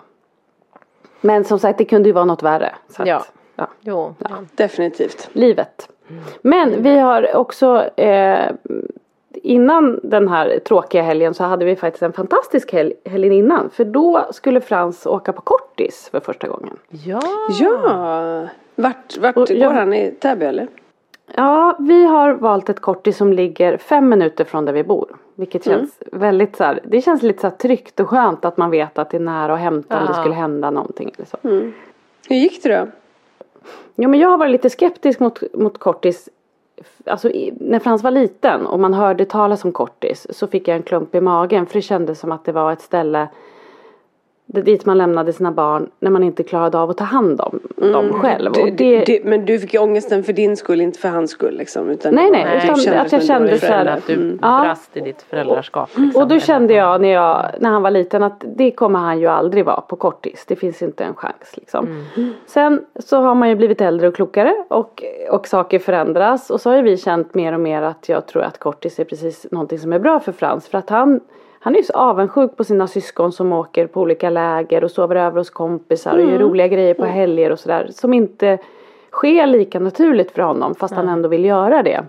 [1.22, 2.76] Men som sagt det kunde ju vara något värre.
[2.90, 3.26] Så att, Ja.
[3.56, 3.68] ja.
[3.82, 4.16] Jo.
[4.20, 4.30] Ja.
[4.56, 5.30] Definitivt.
[5.34, 5.90] Livet.
[6.42, 8.52] Men vi har också eh,
[9.44, 13.70] Innan den här tråkiga helgen så hade vi faktiskt en fantastisk helg helgen innan.
[13.70, 16.78] För då skulle Frans åka på kortis för första gången.
[16.90, 17.20] Ja.
[17.60, 18.48] Ja.
[18.76, 19.94] Vart, vart Och går jag- han?
[19.94, 20.68] I Täby eller?
[21.36, 25.16] Ja, vi har valt ett kortis som ligger fem minuter från där vi bor.
[25.36, 28.70] Vilket känns väldigt så här, det känns lite så här tryggt och skönt att man
[28.72, 30.20] vet att det är nära att hämta om det Ja.
[30.22, 31.38] skulle hända någonting eller så.
[32.30, 32.88] Hur gick det då?
[33.96, 36.30] Ja men jag har varit lite skeptisk mot, mot kortis.
[37.06, 40.84] Alltså när Frans var liten och man hörde talas om kortis så fick jag en
[40.84, 43.28] klump i magen för det kändes som att det var ett ställe
[44.50, 47.60] det- dit man lämnade sina barn när man inte klarade av att ta hand om
[47.92, 48.52] dem själv.
[48.52, 51.58] Du, Och det, du, men du fick ångesten för din skull, inte för hans skull
[51.58, 51.90] liksom?
[51.90, 53.86] Utan Nej, nej, var- utan att jag kände så här.
[53.86, 54.40] Att du Mm.
[54.42, 54.62] Ja.
[54.64, 55.90] brast i ditt föräldraskap.
[55.96, 56.22] Liksom.
[56.22, 59.20] och då Eller- kände jag när, jag när han var liten att det kommer han
[59.20, 60.46] ju aldrig vara på kortis.
[60.48, 62.06] Det finns inte en chans liksom.
[62.46, 66.50] Sen så har man ju blivit äldre och klokare och, och saker förändras.
[66.50, 69.04] Och så har ju vi känt mer och mer att jag tror att kortis är
[69.04, 70.68] precis någonting som är bra för Frans.
[70.68, 71.20] För att han,
[71.68, 75.16] han är ju så avundsjuk på sina syskon som åker på olika läger och sover
[75.16, 77.90] över hos kompisar och gör roliga grejer på helger och sådär.
[77.92, 78.58] Som inte
[79.12, 82.04] sker lika naturligt för honom fast han ändå vill göra det.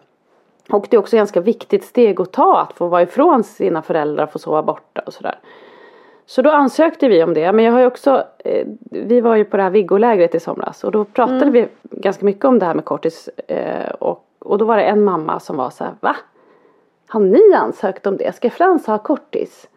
[0.70, 3.82] Och det är också ett ganska viktigt steg att ta att få vara ifrån sina
[3.82, 5.38] föräldrar, få sova borta och sådär.
[6.26, 7.52] Så då ansökte vi om det.
[7.52, 10.84] Men jag har ju också, eh, vi var ju på det här Viggolägret i somras
[10.84, 13.28] och då pratade vi ganska mycket om det här med kortis.
[13.28, 16.16] Eh, och, och då var det en mamma som var så här, va?
[17.08, 18.34] Har ni ansökt om det?
[18.36, 19.68] Ska Frans ha kortis?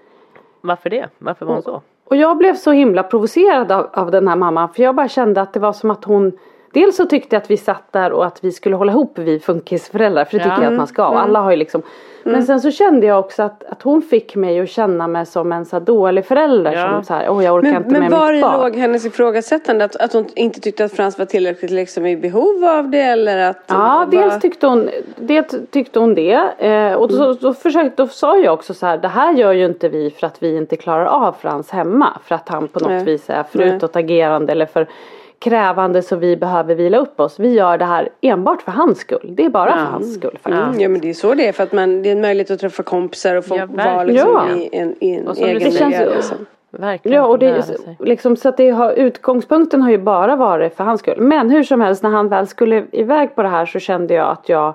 [0.62, 1.10] Varför det?
[1.18, 1.82] Varför var hon så?
[2.04, 5.42] Och jag blev så himla provocerad av, av den här mamman för jag bara kände
[5.42, 6.32] att det var som att hon
[6.74, 9.40] Dels så tyckte jag att vi satt där och att vi skulle hålla ihop vi
[9.40, 10.64] funkisföräldrar för det tycker Ja.
[10.64, 11.82] jag att man ska och alla har ju liksom
[12.24, 15.52] Men sen så kände jag också att, att hon fick mig att känna mig som
[15.52, 16.90] en så dålig förälder Ja.
[16.92, 18.62] som så här, åh jag orkar Men, inte men med var mitt barn.
[18.62, 19.86] låg hennes ifrågasättande?
[19.86, 23.38] Att, att hon inte tyckte att Frans var tillräckligt liksom i behov av det eller
[23.50, 25.72] att Ja, dels tyckte hon det.
[25.72, 26.40] Tyckte hon det.
[26.58, 29.66] Eh, och då, då, försökte, då sa jag också så här, det här gör ju
[29.66, 32.08] inte vi för att vi inte klarar av Frans hemma.
[32.26, 33.04] För att han på något Nej.
[33.04, 34.88] vis är för utåtagerande eller för
[35.42, 37.40] krävande så vi behöver vila upp oss.
[37.40, 39.34] Vi gör det här enbart för hans skull.
[39.38, 40.64] Det är bara för hans skull faktiskt.
[40.68, 42.52] Mm, ja men det är så det är för att man, det är en möjlighet
[42.52, 44.62] att träffa kompisar och få Ja, vara liksom verkligen.
[44.62, 45.90] i en, i en egen miljö.
[45.90, 46.38] det Liksom.
[46.72, 47.18] Verkligen.
[47.18, 47.66] Ja och det
[48.00, 51.22] liksom så att det har, utgångspunkten har ju bara varit för hans skull.
[51.22, 54.30] Men hur som helst när han väl skulle iväg på det här så kände jag
[54.30, 54.74] att jag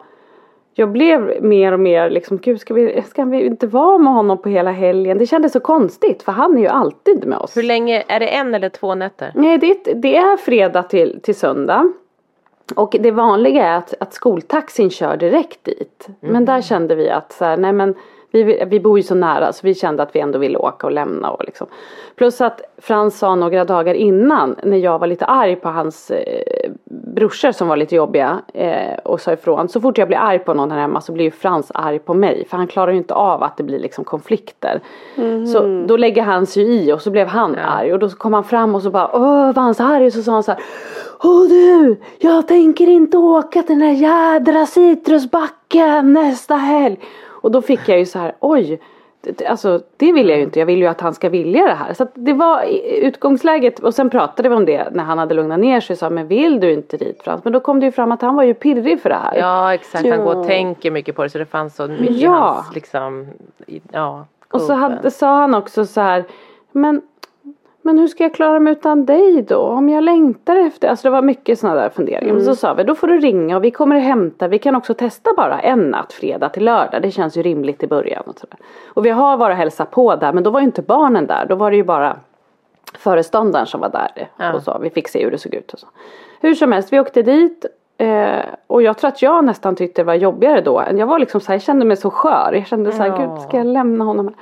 [0.78, 4.42] jag blev mer och mer liksom, gud ska vi, ska vi inte vara med honom
[4.42, 5.18] på hela helgen?
[5.18, 7.56] Det kändes så konstigt för han är ju alltid med oss.
[7.56, 9.32] Hur länge, är det en eller två nätter?
[9.34, 11.92] Nej det, är- det är fredag till, till söndag.
[12.74, 16.06] Och det vanliga är att, att skoltaxin kör direkt dit.
[16.20, 17.94] Men där kände vi att så här, nej men
[18.42, 20.92] vi, vi bor ju så nära så vi kände att vi ändå ville åka och
[20.92, 21.66] lämna och liksom.
[22.16, 26.70] Plus att Frans sa några dagar innan när jag var lite arg på hans eh,
[26.84, 29.68] brorsor som var lite jobbiga eh, och sa ifrån.
[29.68, 32.14] Så fort jag blir arg på någon här hemma så blir ju Frans arg på
[32.14, 34.80] mig för han klarar ju inte av att det blir liksom konflikter.
[35.52, 38.44] Så då lägger han sig i och så blev han arg och då kom han
[38.44, 40.60] fram och så bara åh var han så arg och så sa han så här
[41.22, 46.98] Åh du, jag tänker inte åka till den där jädra citrusbacken nästa helg.
[47.46, 48.80] Och då fick jag ju så här oj
[49.48, 51.94] Alltså det vill jag ju inte, jag vill ju att han ska vilja det här.
[51.94, 55.58] Så det var i- utgångsläget och sen pratade vi om det när han hade lugnat
[55.60, 57.44] ner sig och sa men vill du inte dit Frans?
[57.44, 59.36] Men då kom det ju fram att han var ju pirrig för det här.
[59.36, 62.20] Ja exakt, han går och tänker mycket på det så det fanns så mycket i
[62.22, 62.30] Ja.
[62.30, 63.26] hans liksom,
[63.66, 64.24] i- ja.
[64.50, 66.24] Och så hade, sa han också så här
[66.72, 67.02] men,
[67.86, 69.58] men hur ska jag klara mig utan dig då?
[69.58, 72.34] Om jag längtar efter, alltså det var mycket sådana där funderingar.
[72.34, 74.74] Men så sa vi, då får du ringa och vi kommer att hämta, vi kan
[74.76, 77.02] också testa bara en natt fredag till lördag.
[77.02, 78.22] Det känns ju rimligt i början.
[78.26, 78.58] Och, sådär.
[78.94, 81.46] och vi har varit och hälsat på där men då var ju inte barnen där,
[81.48, 82.16] då var det ju bara
[82.98, 84.52] föreståndaren som var där Ja.
[84.52, 84.78] och så.
[84.82, 85.86] Vi fick se hur det såg ut och så.
[86.40, 87.66] Hur som helst, vi åkte dit
[87.98, 90.82] eh, och jag tror att jag nästan tyckte det var jobbigare då.
[90.96, 92.52] Jag var liksom så här, jag kände mig så skör.
[92.52, 93.16] Jag kände så här, Ja.
[93.16, 94.34] gud ska jag lämna honom?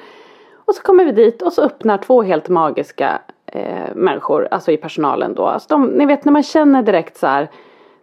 [0.66, 3.18] Och så kommer vi dit och så öppnar två helt magiska
[3.54, 5.46] eh, människor, alltså i personalen då.
[5.46, 7.48] Alltså de, ni vet när man känner direkt så här.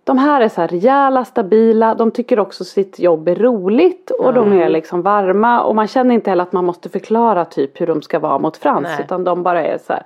[0.03, 4.33] De här är så här rejäla, stabila, de tycker också sitt jobb är roligt och
[4.33, 7.87] de är liksom varma och man känner inte heller att man måste förklara typ hur
[7.87, 9.05] de ska vara mot Frans Nej.
[9.05, 10.03] utan de bara är så här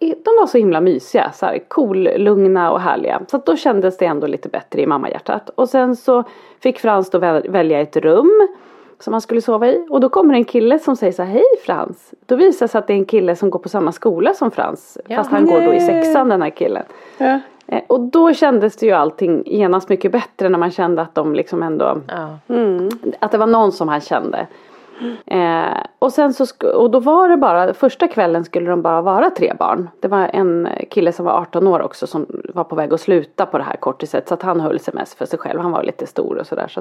[0.00, 3.20] de var så himla mysiga, så här cool, lugna och härliga.
[3.28, 5.50] Så att då kändes det ändå lite bättre i mammahjärtat.
[5.54, 6.24] Och sen så
[6.60, 8.48] fick Frans då väl- välja ett rum
[9.00, 9.86] som han skulle sova i.
[9.90, 12.14] Och då kommer en kille som säger så här, hej Frans.
[12.26, 14.50] Då visar det sig att det är en kille som går på samma skola som
[14.50, 14.98] Frans.
[15.06, 15.16] Ja.
[15.16, 16.82] Fast han går då i sexan den här killen.
[17.18, 17.40] Ja.
[17.66, 21.34] Eh, Och då kändes det ju allting genast mycket bättre när man kände att de
[21.34, 22.38] liksom ändå Ja.
[23.18, 24.46] att det var någon som han kände.
[25.26, 29.30] Eh, och sen så och då var det bara, första kvällen skulle de bara vara
[29.30, 29.88] tre barn.
[30.00, 33.46] Det var en kille som var 18 år också som var på väg att sluta
[33.46, 34.28] på det här kortiset.
[34.28, 35.60] Så att han höll sig mest för sig själv.
[35.60, 36.68] Han var lite stor och sådär.
[36.68, 36.80] Så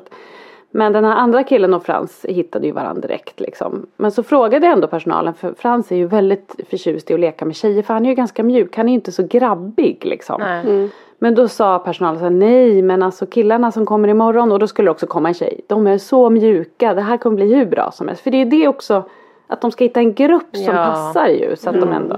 [0.71, 3.85] men den här andra killen och Frans hittade ju varandra direkt liksom.
[3.97, 7.45] Men så frågade jag ändå personalen för Frans är ju väldigt förtjust i att leka
[7.45, 8.77] med tjejer för han är ju ganska mjuk.
[8.77, 10.41] Han är ju inte så grabbig liksom.
[10.41, 10.89] Nej.
[11.19, 14.67] Men då sa personalen så här, nej men alltså killarna som kommer imorgon och då
[14.67, 15.61] skulle det också komma en tjej.
[15.67, 18.23] De är så mjuka, det här kommer bli hur bra som helst.
[18.23, 19.03] För det är det också,
[19.47, 20.85] att de ska hitta en grupp som Ja.
[20.85, 21.55] passar ju.
[21.55, 22.17] Så att de ändå.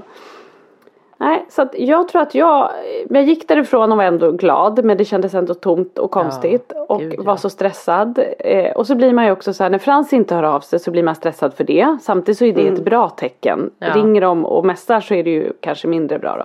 [1.16, 2.70] Nej, så att jag tror att jag,
[3.10, 7.00] jag gick därifrån och var ändå glad men det kändes ändå tomt och konstigt och
[7.00, 7.22] gud, ja.
[7.22, 8.18] var så stressad.
[8.38, 10.78] Eh, och så blir man ju också så här, när Frans inte hör av sig
[10.78, 11.96] så blir man stressad för det.
[12.02, 13.70] Samtidigt så är det ett bra tecken.
[13.78, 13.94] Ja.
[13.94, 16.44] Ringer de och mässar så är det ju kanske mindre bra då.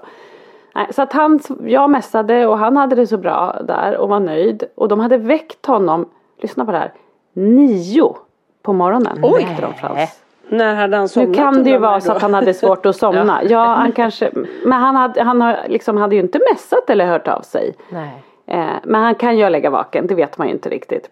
[0.91, 4.63] Så att han, jag mässade och han hade det så bra där och var nöjd.
[4.75, 6.09] Och de hade väckt honom,
[6.41, 6.93] lyssna på det här,
[7.33, 8.15] nio
[8.63, 9.19] på morgonen.
[9.23, 9.45] Oj.
[9.45, 10.21] väckte de Frans.
[10.49, 11.29] När hade han somnat?
[11.29, 13.43] Nu kan det ju vara så att han hade svårt att somna.
[13.43, 13.65] ja.
[13.65, 14.31] han kanske,
[14.65, 17.75] men han, hade, han har, liksom, hade ju inte mässat eller hört av sig.
[17.89, 18.23] Nej.
[18.45, 21.09] Eh, men han kan ju legat vaken, det vet man ju inte riktigt.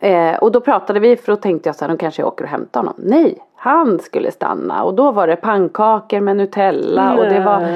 [0.00, 2.50] Eh, och då pratade vi för då tänkte jag så här, de kanske åker och
[2.50, 2.94] hämtar honom.
[2.98, 7.68] Nej, han skulle stanna och då var det pannkakor med Nutella och det var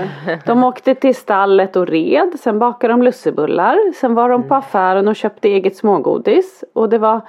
[0.46, 5.08] De åkte till stallet och red, sen bakade de lussebullar, sen var de på affären
[5.08, 7.20] och köpte eget smågodis och det var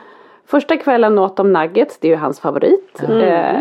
[0.48, 3.04] Första kvällen åt de nuggets, det är ju hans favorit.
[3.10, 3.56] Eh,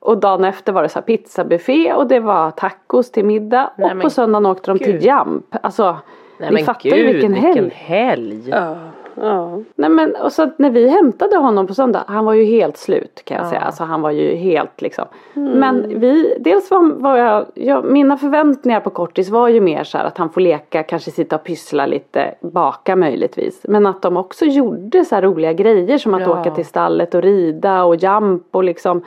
[0.00, 3.92] och dagen efter var det så här pizzabuffé och det var tacos till middag Nej,
[3.94, 5.02] och på söndagen åkte de till gud.
[5.02, 5.44] Jump.
[5.62, 5.96] Alltså
[6.38, 7.70] Nej ni men fattar gud, ju vilken helg.
[7.74, 8.48] helg.
[8.48, 8.76] Ja.
[9.22, 9.58] Ja.
[9.74, 13.22] Nej men och så när vi hämtade honom på söndag, han var ju helt slut
[13.24, 13.50] kan jag Ja.
[13.50, 13.60] säga.
[13.60, 15.04] Alltså han var ju helt liksom.
[15.34, 19.98] Men vi, dels var, var jag, jag, mina förväntningar på kortis var ju mer så
[19.98, 23.60] här att han får leka, kanske sitta och pyssla lite, baka möjligtvis.
[23.68, 26.40] Men att de också gjorde så här roliga grejer som att Ja.
[26.40, 29.04] åka till stallet och rida och jump och liksom.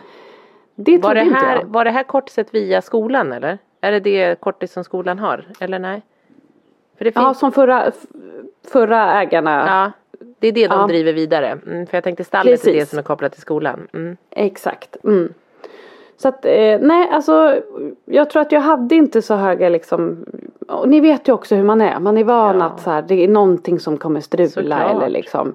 [0.76, 1.66] Det Var det, inte här, jag.
[1.66, 3.58] var det här kortiset via skolan eller?
[3.82, 5.46] Är det det kortis som skolan har?
[5.60, 6.02] Eller nej?
[7.16, 7.84] Ja som förra,
[8.72, 9.64] förra ägarna.
[9.68, 9.92] ja,
[10.40, 10.88] det är det de Ja.
[10.88, 11.58] driver vidare.
[11.68, 12.90] Mm, för jag tänkte stallet är det Precis.
[12.90, 13.88] som är kopplat till skolan.
[13.94, 14.18] Mm.
[14.30, 14.98] Exakt.
[15.04, 15.34] Mm.
[16.18, 17.56] Så att, eh, nej alltså
[18.06, 20.26] jag tror att jag hade inte så höga liksom
[20.68, 22.00] och ni vet ju också hur man är.
[22.00, 22.66] Man är van Ja.
[22.66, 24.82] att så här, det är någonting som kommer strula Såklart.
[24.82, 24.98] Mm.
[24.98, 25.54] eller liksom.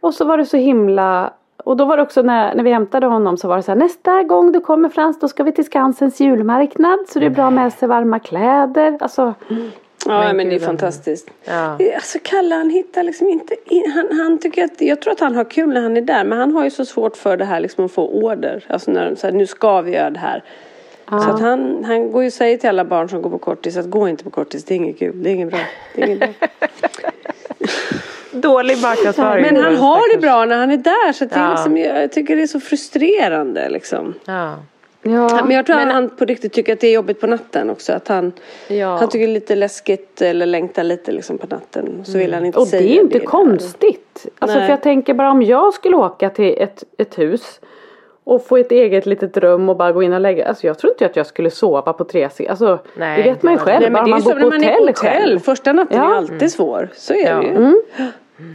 [0.00, 1.32] Och så var det så himla
[1.64, 3.78] och då var det också när, när vi hämtade honom så var det så här
[3.78, 7.50] nästa gång du kommer Frans då ska vi till Skansens julmarknad så det är bra
[7.50, 8.98] med sig varma kläder.
[9.00, 9.34] Alltså
[10.06, 11.30] Ja Men men, det är fantastiskt.
[11.44, 11.78] Ja.
[11.94, 15.34] Alltså Kalle han hittar liksom inte in, han, han tycker att, jag tror att han
[15.34, 17.60] har kul när han är där men han har ju så svårt för det här
[17.60, 18.64] liksom att få order.
[18.68, 20.42] Alltså när så här, nu ska vi göra det här.
[21.08, 23.76] Så att han, han går ju och säger till alla barn som går på kortis
[23.76, 25.60] att gå inte på kortis, det är inget kul, det är inget bra.
[25.94, 26.48] Det är inget bra.
[28.32, 29.42] Dålig marknadsföring.
[29.42, 31.50] Men han har det bra när han är där så att det är Ja.
[31.50, 34.14] liksom, jag tycker det är så frustrerande liksom.
[34.24, 34.54] Ja.
[35.04, 35.40] Ja.
[35.44, 37.92] Men jag tror att han på riktigt tycker att det är jobbigt på natten också.
[37.92, 38.32] Att han,
[38.68, 38.96] Ja.
[38.96, 42.02] han tycker det är lite läskigt eller längtar lite liksom på natten.
[42.04, 43.26] Så vill han inte Och det säga är ju inte där.
[43.26, 44.26] konstigt.
[44.38, 47.60] Alltså för jag tänker bara om jag skulle åka till ett, ett hus
[48.24, 50.48] och få ett eget litet rum och bara gå in och lägga.
[50.48, 53.52] Alltså jag tror inte att jag skulle sova på tre Alltså Nej, det vet man
[53.52, 53.80] ju själv.
[53.80, 55.12] Nej, men det är ju som på när man är hotell, på hotell.
[55.12, 55.38] själv.
[55.38, 56.12] Första natten Ja.
[56.12, 56.88] är alltid svår.
[56.94, 57.36] Så är Ja.
[57.36, 57.50] det ju.
[57.56, 57.82] Mm.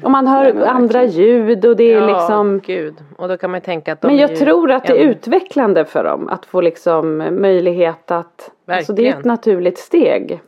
[0.03, 2.59] Och man hör men andra ljud och det är ja, liksom.
[2.59, 2.95] gud.
[3.17, 5.09] Och då kan man ju tänka att de Men jag ju tror att det är
[5.09, 8.51] utvecklande för dem att få liksom möjlighet att.
[8.67, 9.19] Alltså det är Verkligen.
[9.19, 10.39] ett naturligt steg.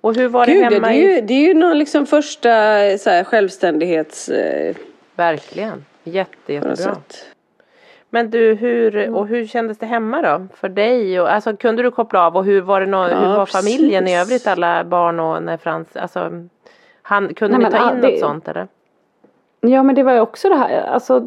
[0.00, 2.48] Och hur var det Gud, det hemma är, ju, det är ju någon liksom första
[2.98, 4.28] så här, självständighets...
[4.28, 4.76] Eh,
[5.16, 5.84] Verkligen.
[6.04, 6.96] Jätte, jättebra.
[8.10, 9.14] Men du, hur, Mm.
[9.14, 10.46] och hur kändes det hemma då?
[10.54, 11.20] För dig?
[11.20, 12.36] Och, alltså, kunde du koppla av?
[12.36, 14.46] Och hur var, det nå, Ja, hur var familjen i övrigt?
[14.46, 15.96] Alla barn och när Frans...
[15.96, 16.30] Alltså,
[17.06, 18.68] han, kunde Nej, ni ta ah, in det- något sånt eller?
[19.60, 21.22] Ja men det var ju också det här, alltså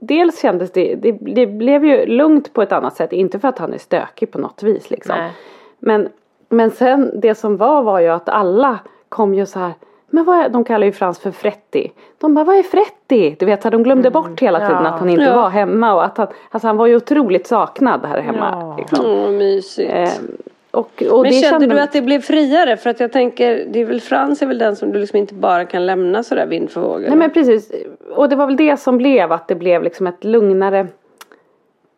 [0.00, 3.58] dels kändes det, det, det blev ju lugnt på ett annat sätt, inte för att
[3.58, 5.16] han är stökig på något vis liksom.
[5.18, 5.32] Nej.
[5.78, 6.08] Men,
[6.48, 8.78] men sen det som var var ju att alla
[9.08, 9.72] kom ju så här
[10.10, 11.92] men vad är, de kallar ju Frans för Fretti.
[12.18, 13.36] De bara, vad är Fretti?
[13.38, 14.90] Du vet, så de glömde bort hela tiden Ja.
[14.90, 15.36] att han inte Ja.
[15.36, 18.48] var hemma och att han, alltså han var ju otroligt saknad här hemma.
[18.52, 18.76] Ja.
[18.78, 19.06] Liksom.
[19.06, 19.92] Åh, mysigt.
[19.92, 20.08] Eh,
[20.70, 22.76] och, och Men kände du att det blev friare?
[22.76, 25.34] För att jag tänker, det är väl Frans är väl den som du liksom inte
[25.34, 27.00] bara kan lämna sådär vind för våg?
[27.00, 27.72] Nej men precis.
[28.10, 30.86] Och det var väl det som blev att det blev liksom ett lugnare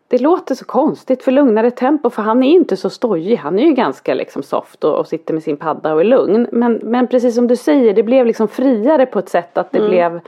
[0.08, 3.36] Det låter så konstigt för lugnare tempo för han är inte så stojig.
[3.36, 6.46] Han är ju ganska liksom soft och, och sitter med sin padda och är lugn.
[6.52, 9.80] Men, men precis som du säger det blev liksom friare på ett sätt att det
[9.88, 10.20] blev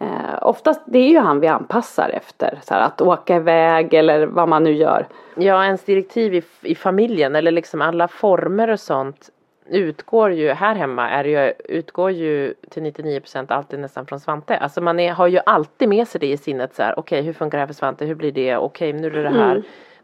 [0.00, 2.58] eh, Oftast det är ju han vi anpassar efter.
[2.62, 5.06] Så här, att åka iväg eller vad man nu gör.
[5.36, 9.30] Ja, ens direktiv i, i familjen eller liksom alla former och sånt
[9.66, 14.56] utgår ju, här hemma är ju, utgår ju till 99% alltid nästan från Svante.
[14.56, 17.32] Alltså man är, har ju alltid med sig det i sinnet så här, okej hur
[17.32, 19.62] funkar det här för Svante, hur blir det, okej nu är det det här.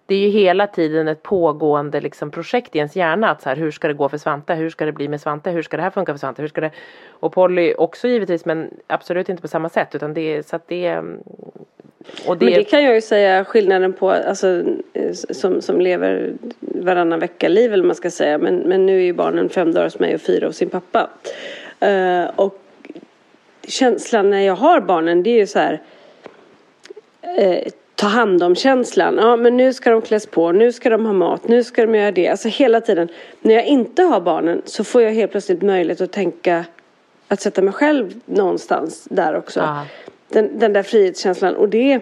[0.08, 3.56] Det är ju hela tiden ett pågående liksom projekt i ens hjärna att så här,
[3.56, 5.82] hur ska det gå för Svante, hur ska det bli med Svante, hur ska det
[5.82, 6.70] här funka för Svante, hur ska det
[7.08, 10.96] och Polly också givetvis men absolut inte på samma sätt utan det så att det
[12.26, 14.62] och det, Men det kan jag ju säga skillnaden på, alltså
[15.30, 18.38] som, som lever varannan vecka liv eller vad man ska säga.
[18.38, 21.10] Men, men nu är ju barnen fem dagar hos mig och fyra hos sin pappa.
[21.84, 22.58] Uh, och
[23.68, 25.80] känslan när jag har barnen det är ju så här
[27.38, 27.58] Uh,
[27.98, 29.16] ta hand om känslan.
[29.20, 31.94] Ja men nu ska de kläs på, nu ska de ha mat, nu ska de
[31.94, 32.28] göra det.
[32.28, 33.08] Alltså hela tiden.
[33.40, 36.64] När jag inte har barnen så får jag helt plötsligt möjlighet att tänka
[37.28, 39.60] att sätta mig själv någonstans där också.
[39.60, 39.84] Ja.
[40.28, 42.00] Den, den där frihetskänslan och det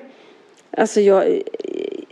[0.78, 1.40] Alltså jag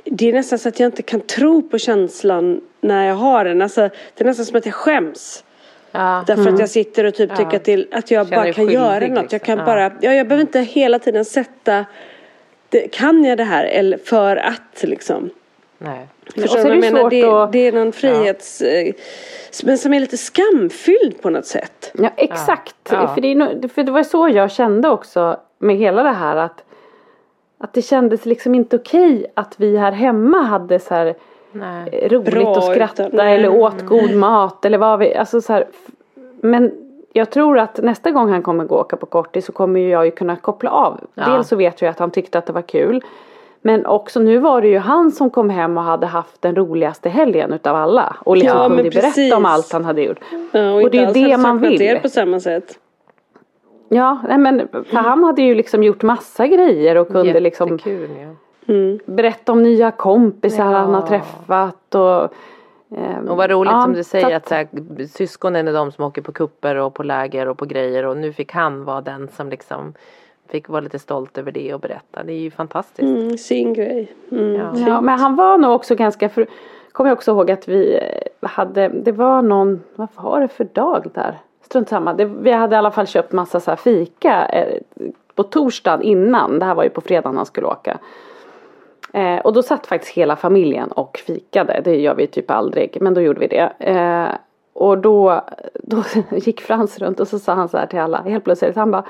[0.05, 3.63] Det är nästan så att jag inte kan tro på känslan när jag har den.
[3.63, 5.45] Alltså, det är nästan som att jag skäms.
[5.93, 7.37] ja, Därför att jag sitter och typ Ja.
[7.37, 9.11] tycker det, att jag Känner bara kan skyldig, göra något.
[9.11, 9.39] Jag liksom.
[9.39, 9.65] kan Ja.
[9.65, 11.85] bara, ja, jag behöver inte hela tiden sätta
[12.83, 15.31] det, Kan jag det här eller för att liksom.
[15.79, 16.07] nej.
[16.27, 17.39] Och Förstår så du är vad jag det menar?
[17.39, 18.61] Det, att- det är någon frihets...
[18.61, 18.93] eh,
[19.65, 21.93] Men som är lite skamfylld på något sätt.
[21.99, 22.77] Ja exakt.
[22.91, 23.15] Ja.
[23.15, 26.37] För, det är nog, för det var så jag kände också med hela det här
[26.37, 26.65] att
[27.59, 31.15] Att det kändes liksom inte okej att vi här hemma hade så här
[31.53, 31.89] nej.
[31.93, 35.53] eh, roligt Bra, och skratta utan- eller åt god mat eller vad vi, alltså så
[35.53, 35.67] här,
[36.41, 36.84] Men
[37.17, 40.05] jag tror att nästa gång han kommer gå och åka på kortis så kommer jag
[40.05, 41.01] ju kunna koppla av.
[41.15, 41.25] Ja.
[41.29, 43.05] Dels så vet jag att han tyckte att det var kul.
[43.63, 47.09] Men också nu var det ju han som kom hem och hade haft den roligaste
[47.09, 48.17] helgen utav alla.
[48.21, 49.35] Och liksom Ja, kunde men berätta precis.
[49.35, 50.19] om allt han hade gjort.
[50.53, 51.83] Ja, Och det är ju det man vill.
[51.83, 52.79] er på samma sätt.
[53.89, 58.11] Ja, nej men för han hade ju liksom gjort massa grejer och kunde liksom Jättekul
[58.67, 58.99] ja.
[59.07, 60.79] berätta om nya kompisar Ja.
[60.79, 62.33] han har träffat och
[63.29, 66.05] Och vad roligt ja, som du säger så att så här, syskonen är de som
[66.05, 69.29] åker på kupper och på läger och på grejer och nu fick han vara den
[69.29, 69.95] som liksom
[70.49, 72.23] fick vara lite stolt över det och berätta.
[72.23, 73.09] Det är ju fantastiskt.
[73.09, 74.13] Mm, sin grej.
[74.31, 74.55] Mm.
[74.55, 74.73] Ja.
[74.87, 76.47] Ja, men han var nog också ganska, för,
[76.93, 80.65] kommer jag också ihåg att vi eh, hade, det var någon, vad var det för
[80.65, 81.39] dag där?
[81.63, 84.81] Strunt samma, det, vi hade i alla fall köpt massa så här fika eh,
[85.35, 87.99] på torsdagen innan, det här var ju på fredagen han skulle åka.
[89.13, 93.15] Eh, och då satt faktiskt hela familjen och fikade, det gör vi typ aldrig, men
[93.15, 93.73] då gjorde vi det.
[93.79, 94.35] Eh,
[94.73, 95.41] och då,
[95.75, 96.03] då
[96.37, 99.05] gick Frans runt och så sa han så här till alla, helt plötsligt, han bara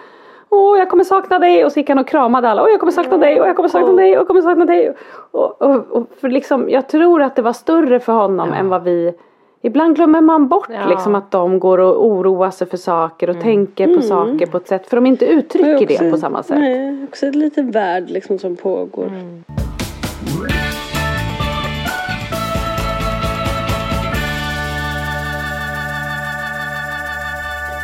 [0.49, 2.62] Åh jag kommer sakna dig och så gick han och kramade alla.
[2.62, 4.95] Åh jag kommer sakna dig och jag kommer sakna dig och jag kommer sakna dig.
[5.30, 8.82] Och, och, och för liksom, jag tror att det var större för honom än vad
[8.82, 9.14] vi
[9.62, 10.88] Ibland glömmer man bort Ja.
[10.88, 14.68] liksom att de går och oroar sig för saker och tänker på saker på ett
[14.68, 16.59] sätt för de inte uttrycker det på samma sätt.
[16.59, 19.11] Nej, också en liten värld liksom som pågår.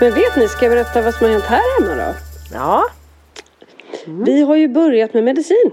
[0.01, 2.15] Men vet ni, ska jag berätta vad som har hänt här hemma då?
[2.55, 2.85] Ja,
[4.07, 5.71] Vi har ju börjat med medicin.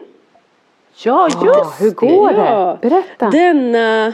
[1.05, 2.77] ja Ja, just hur går Ja.
[2.81, 2.89] det?
[2.89, 3.29] Berätta.
[3.29, 4.13] Denna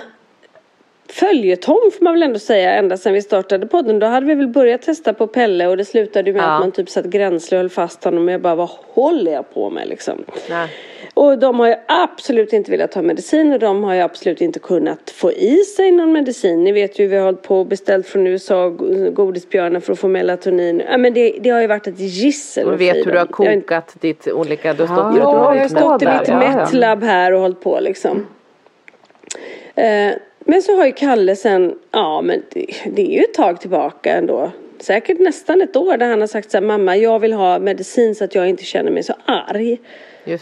[1.10, 4.00] följetong får man väl ändå säga ända sedan vi startade podden.
[4.00, 6.46] Då hade vi väl börjat testa på Pelle och det slutade med Ja.
[6.46, 9.54] att man typ satt gränsle och höll fast honom och jag bara vad håller jag
[9.54, 10.24] på med liksom.
[10.50, 10.70] Nej.
[11.14, 14.60] Och de har ju absolut inte velat ha medicin och de har ju absolut inte
[14.60, 16.64] kunnat få i sig någon medicin.
[16.64, 20.00] Ni vet ju vi har hållit på och beställt från USA go- godisbjörnar för att
[20.00, 20.84] få melatonin.
[20.90, 22.68] Ja men det, det har ju varit ett gissel.
[22.68, 25.62] Och att vet hur du har kokat ditt olika, du har stått du Ja, jag
[25.62, 26.28] har stått i mitt.
[26.28, 28.28] Metlab här och hållit på liksom.
[29.76, 33.62] Eh, men så har ju Kalle sen, ja men det, det är ju ett tag
[33.62, 34.52] tillbaka ändå.
[34.84, 38.16] Säkert nästan ett år där han har sagt så här, mamma jag vill ha medicin
[38.16, 39.80] så att jag inte känner mig så arg.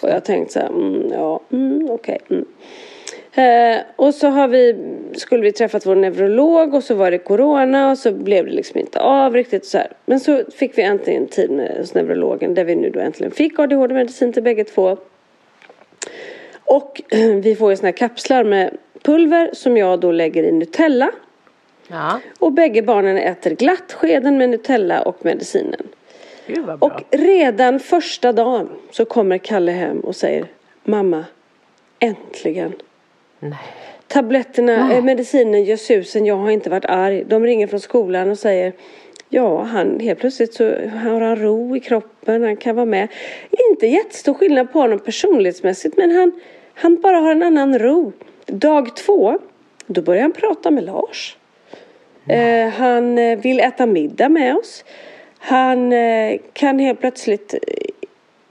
[0.02, 2.20] Och jag tänkte så här, mm, ja, mm, okej.
[2.30, 2.46] mm.
[3.34, 4.76] Eh, och så har vi,
[5.14, 8.80] skulle vi träffat vår neurolog och så var det corona och så blev det liksom
[8.80, 9.92] inte av riktigt så här.
[10.06, 13.60] Men så fick vi äntligen tid med hos neurologen där vi nu då äntligen fick
[13.60, 14.98] ADHD-medicin till bägge två.
[16.64, 17.02] Och
[17.42, 21.12] vi får ju såna här kapslar med pulver som jag då lägger i Nutella.
[21.92, 25.88] Ja, Och bägge barnen äter glatt skeden med Nutella och medicinen.
[26.48, 26.88] gud vad bra.
[26.88, 30.46] Och redan första dagen så kommer Kalle hem och säger
[30.84, 31.26] Mamma,
[32.00, 32.74] äntligen.
[33.40, 33.60] Nej.
[34.08, 37.24] Tabletterna, eh, medicinen gör susen, jag har inte varit arg.
[37.28, 38.74] De ringer från skolan och säger
[39.34, 40.66] Ja, han, helt plötsligt så
[41.04, 43.08] har han ro i kroppen, han kan vara med.
[43.72, 46.32] Inte jättestor skillnad på honom personlighetsmässigt men han,
[46.74, 48.12] han bara har en annan ro.
[48.46, 49.40] Dag två,
[49.86, 51.38] då börjar han prata med Lars.
[52.28, 54.86] Eh, han eh, vill äta middag med oss.
[55.40, 57.54] Han eh, kan helt plötsligt...
[57.54, 57.60] eh,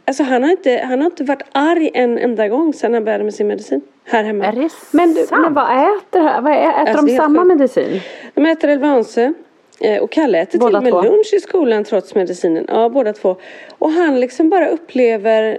[0.05, 3.25] Alltså han har, inte, han har inte varit arg en enda gång sedan han började
[3.25, 3.81] med sin medicin.
[4.05, 4.45] Här hemma.
[4.47, 5.41] Är det Men, du, sant?
[5.43, 7.49] men vad äter, vad ä- äter Alltså, de samma sjukt.
[7.49, 8.01] medicin?
[8.35, 9.33] De äter Elvanse.
[9.81, 11.17] eh, Och Kalle äter Båda till och med två?
[11.17, 12.65] lunch i skolan trots medicinen.
[12.69, 13.37] Ja, båda två.
[13.79, 15.59] Och han liksom bara upplever...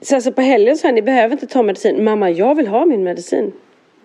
[0.00, 2.04] Så alltså på helgen så här, ni behöver inte ta medicin.
[2.04, 3.52] Mamma, jag vill ha min medicin.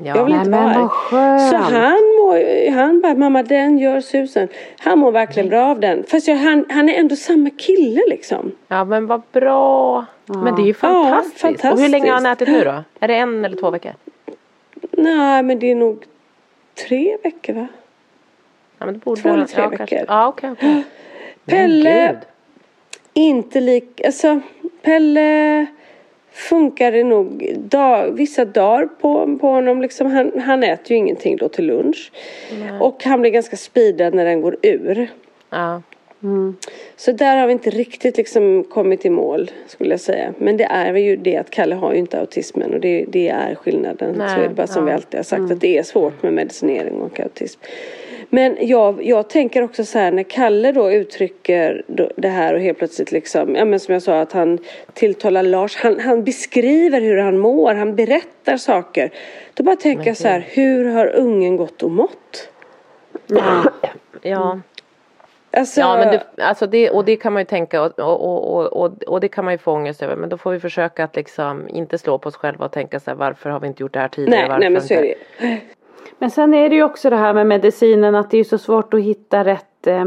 [0.03, 0.39] Jag vill Ja.
[0.39, 0.77] inte Nej,
[1.11, 1.39] vara.
[1.39, 1.97] Så han
[2.27, 4.47] mår, han bara, mamma den gör susen.
[4.79, 6.03] Han mår verkligen bra av den.
[6.07, 8.51] Fast jag, han, han är ändå samma kille liksom.
[8.67, 10.05] ja men vad bra.
[10.25, 11.43] Men det är ju fantastiskt.
[11.43, 11.91] Och hur fantastiskt.
[11.91, 12.83] länge har han ätit nu då?
[12.99, 13.91] Är det en eller två veckor?
[14.91, 16.03] Nej, men det är nog
[16.87, 17.67] tre veckor va?
[18.77, 19.99] Ja, men det borde Två eller tre ja, veckor.
[20.07, 20.55] Ja okej.
[20.59, 20.83] Men
[21.45, 22.17] Pelle,
[23.13, 24.39] inte lik, alltså
[24.81, 25.65] Pelle
[26.37, 29.81] funkar det nog dag, vissa dagar på, på honom.
[29.81, 32.11] Liksom, han, han äter ju ingenting då till lunch.
[32.81, 35.07] Och han blir ganska speedad när den går ur.
[35.49, 35.81] Ja.
[36.95, 40.33] Så där har vi inte riktigt liksom kommit i mål skulle jag säga.
[40.37, 43.55] Men det är ju det att Kalle har ju inte autismen och det, det är
[43.55, 44.15] skillnaden.
[44.17, 44.85] Nej, så är det bara som ja.
[44.85, 47.59] vi alltid har sagt att det är svårt med medicinering och autism.
[48.29, 51.83] Men jag, jag tänker också så här när Kalle då uttrycker
[52.15, 54.59] det här och helt plötsligt liksom, ja men som jag sa att han
[54.93, 59.11] tilltalar Lars, han, han beskriver hur han mår, han berättar saker.
[59.53, 62.49] Då bara tänker jag så här, hur har ungen gått och mått?
[64.21, 64.59] Ja.
[65.51, 69.03] Alltså, Ja men det, alltså det, och det kan man ju tänka och, och, och,
[69.03, 71.69] och, det kan man ju få ångest över men då får vi försöka att liksom
[71.69, 73.99] inte slå på oss själva och tänka så här varför har vi inte gjort det
[73.99, 74.47] här tidigare?
[74.47, 75.15] nej, nej men så är det
[76.19, 78.93] Men sen är det ju också det här med medicinen att det är så svårt
[78.93, 80.05] att hitta rätt eh,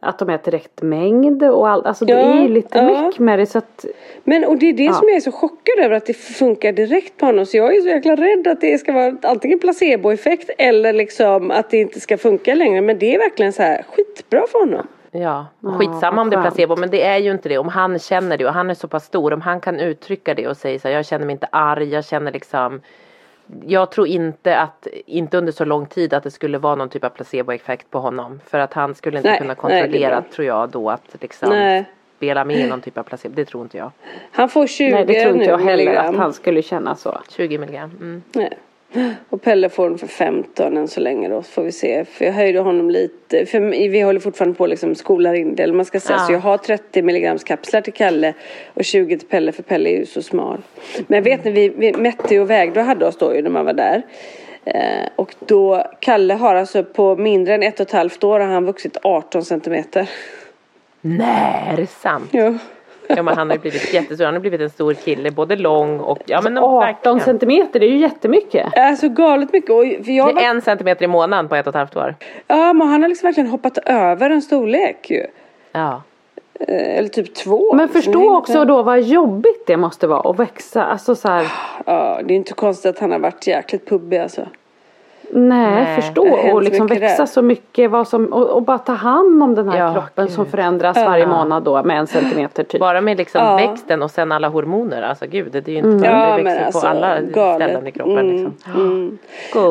[0.00, 1.86] att de äter rätt mängd och allt.
[1.86, 3.02] Alltså det Ja, är ju lite ja.
[3.06, 3.84] mycket med det så att
[4.24, 7.16] Men och det är det som jag är så chockad över att det funkar direkt
[7.16, 7.46] på honom.
[7.46, 11.70] Så jag är så jäkla rädd att det ska vara antingen placeboeffekt eller liksom att
[11.70, 12.80] det inte ska funka längre.
[12.80, 14.86] Men det är verkligen så här skitbra för honom.
[15.10, 17.58] Ja, och Ja, skitsamma vad om det är placebo men det är ju inte det.
[17.58, 20.48] Om han känner det och han är så pass stor, om han kan uttrycka det
[20.48, 22.80] och säga så här, jag känner mig inte arg, jag känner liksom
[23.66, 27.04] jag tror inte att, inte under så lång tid att det skulle vara någon typ
[27.04, 28.40] av placeboeffekt på honom.
[28.46, 30.30] För att han skulle inte Nej, kunna nej, kontrollera bra.
[30.34, 31.84] tror jag då att liksom Nej.
[32.16, 33.34] spela med i någon typ av placebo.
[33.34, 33.90] Det tror inte jag.
[34.32, 36.14] Han får 20 Nej det tror inte jag heller milligram.
[36.14, 37.20] att han skulle känna så.
[37.30, 37.90] 20 milligram.
[38.00, 38.22] Mm.
[38.32, 38.58] Nej.
[39.28, 42.04] Och Pelle får den för 15 än så länge då, så får vi se.
[42.04, 45.74] För jag höjde honom lite, för vi håller fortfarande på liksom skolar in det, eller
[45.74, 46.18] man ska säga.
[46.18, 46.26] Ja.
[46.26, 48.34] Så jag har 30 milligrams kapslar till Kalle
[48.74, 50.62] och 20 till Pelle, för Pelle är ju så smal.
[51.06, 53.64] Men vet när vi, vi mätte och vägde och hade oss då ju när man
[53.64, 54.02] var där.
[54.64, 58.46] Eh, och då, Kalle har alltså på mindre än ett och ett halvt år har
[58.46, 60.10] han vuxit 18 centimeter.
[61.00, 62.28] Nej, är det sant?
[62.32, 62.54] Ja.
[63.08, 66.00] Ja men han har ju blivit jättestor, han har blivit en stor kille, både lång
[66.00, 67.20] och ja men 18 verkligen.
[67.20, 68.66] centimeter det är ju jättemycket.
[68.78, 69.70] Alltså galet mycket.
[69.70, 71.96] Och för jag Det var, är en centimeter i månaden på ett och ett halvt
[71.96, 72.14] år.
[72.46, 75.26] ja, men han har liksom verkligen hoppat över en storlek ju.
[75.72, 76.02] Ja.
[76.60, 77.74] Eh, Eller typ två.
[77.74, 80.84] Men Så det är förstå inte- också då vad jobbigt det måste vara att växa.
[80.84, 81.46] Alltså så här,
[81.86, 84.46] Ja, det är inte konstigt att han har varit jäkligt pubbig alltså.
[85.34, 87.26] Nej, Nej, förstå och liksom växa där.
[87.26, 90.44] så mycket vad som, och, och bara ta hand om den här Ja, kroppen som
[90.44, 90.50] gud.
[90.50, 91.04] förändras Ja.
[91.04, 92.80] varje månad då med en centimeter typ.
[92.80, 93.56] Bara med liksom Ja.
[93.56, 96.00] växten och sen alla hormoner, alltså gud det är ju inte Mm.
[96.00, 97.68] bara, Ja, det växer alltså, på alla galet.
[97.68, 98.72] ställen i kroppen Mm, liksom.
[98.74, 99.18] mm.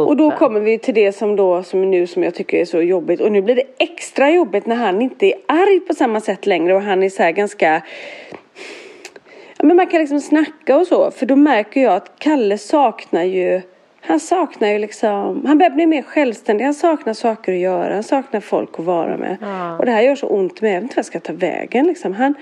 [0.08, 2.82] Och då kommer vi till det som då som nu som jag tycker är så
[2.82, 6.46] jobbigt och nu blir det extra jobbigt när han inte är arg på samma sätt
[6.46, 7.82] längre och han är så här ganska
[9.64, 13.62] men man kan liksom snacka och så för då märker jag att Kalle saknar ju
[14.02, 18.04] han saknar ju liksom, han börjar bli mer självständig, han saknar saker att göra, han
[18.04, 19.38] saknar folk att vara med.
[19.42, 19.78] Ja.
[19.78, 21.88] Och det här gör så ont med, jag vet inte vad jag ska ta vägen
[21.88, 22.14] liksom.
[22.14, 22.34] Han,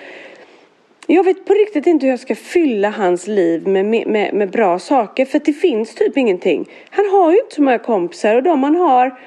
[1.07, 4.79] jag vet på riktigt inte hur jag ska fylla hans liv med, med, med bra
[4.79, 6.69] saker för det finns typ ingenting.
[6.89, 9.19] Han har ju inte så många kompisar och de han har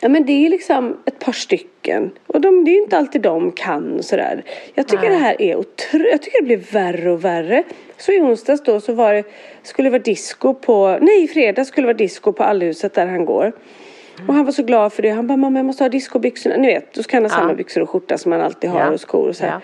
[0.00, 2.10] Ja men det är liksom ett par stycken.
[2.26, 4.42] Och de, det är ju inte alltid de kan och sådär.
[4.74, 5.12] Jag tycker Nej.
[5.18, 6.08] det här är otroligt.
[6.12, 7.62] Jag tycker det blir värre och värre.
[7.98, 9.24] Så i onsdags då så var det,
[9.62, 13.06] skulle det vara disco på, nej i fredags skulle det vara disco på Allhuset där
[13.06, 13.52] han går.
[14.28, 15.10] Och han var så glad för det.
[15.10, 16.56] Han bara, mamma jag måste ha discobyxorna.
[16.56, 17.36] Ni vet, då ska han ha Ja.
[17.36, 18.90] samma byxor och skjorta som han alltid har Ja.
[18.90, 19.52] och skor och så här.
[19.52, 19.60] Ja.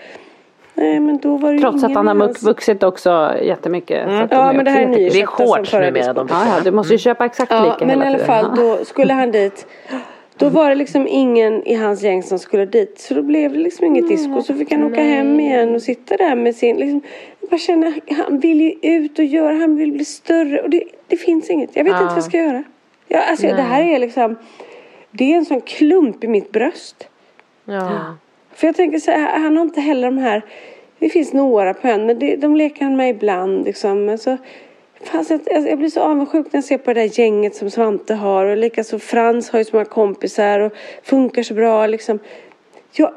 [0.73, 4.07] Nej men då var det Trots att han har hans- vuxit också jättemycket.
[4.07, 5.03] De Ja men det här är jättekul.
[5.11, 6.27] Det är nyköpta shorts numera de.
[6.31, 8.85] Ja, ja, du måste ju köpa exakt Ja, lika men hela i alla fall då
[8.85, 9.67] skulle han dit.
[10.39, 12.99] Då var det liksom ingen i hans gäng som skulle dit.
[12.99, 14.41] Så då blev det liksom inget disco.
[14.41, 16.77] Så fick han åka hem igen och sitta där med sin...
[16.77, 17.01] Liksom,
[17.41, 17.93] jag bara känner,
[18.25, 20.61] han vill ju ut och göra, han vill bli större.
[20.61, 21.75] Och det, det finns inget.
[21.75, 21.97] Jag vet Ja.
[21.97, 22.63] inte vad jag ska göra.
[23.07, 24.35] Ja, alltså, det här är liksom...
[25.11, 27.07] Det är en sån klump i mitt bröst.
[27.65, 28.17] Ja.
[28.53, 30.41] För jag tänker så här, han har inte heller de här...
[30.99, 34.05] Det finns några på en, men det, de leker han med ibland liksom.
[34.05, 34.17] Men
[35.03, 38.13] fast jag, jag blir så avundsjuk när jag ser på det där gänget som Svante
[38.13, 38.45] har.
[38.45, 40.73] Och likaså Frans har ju så många kompisar och
[41.03, 42.19] funkar så bra liksom.
[42.91, 43.11] Jag,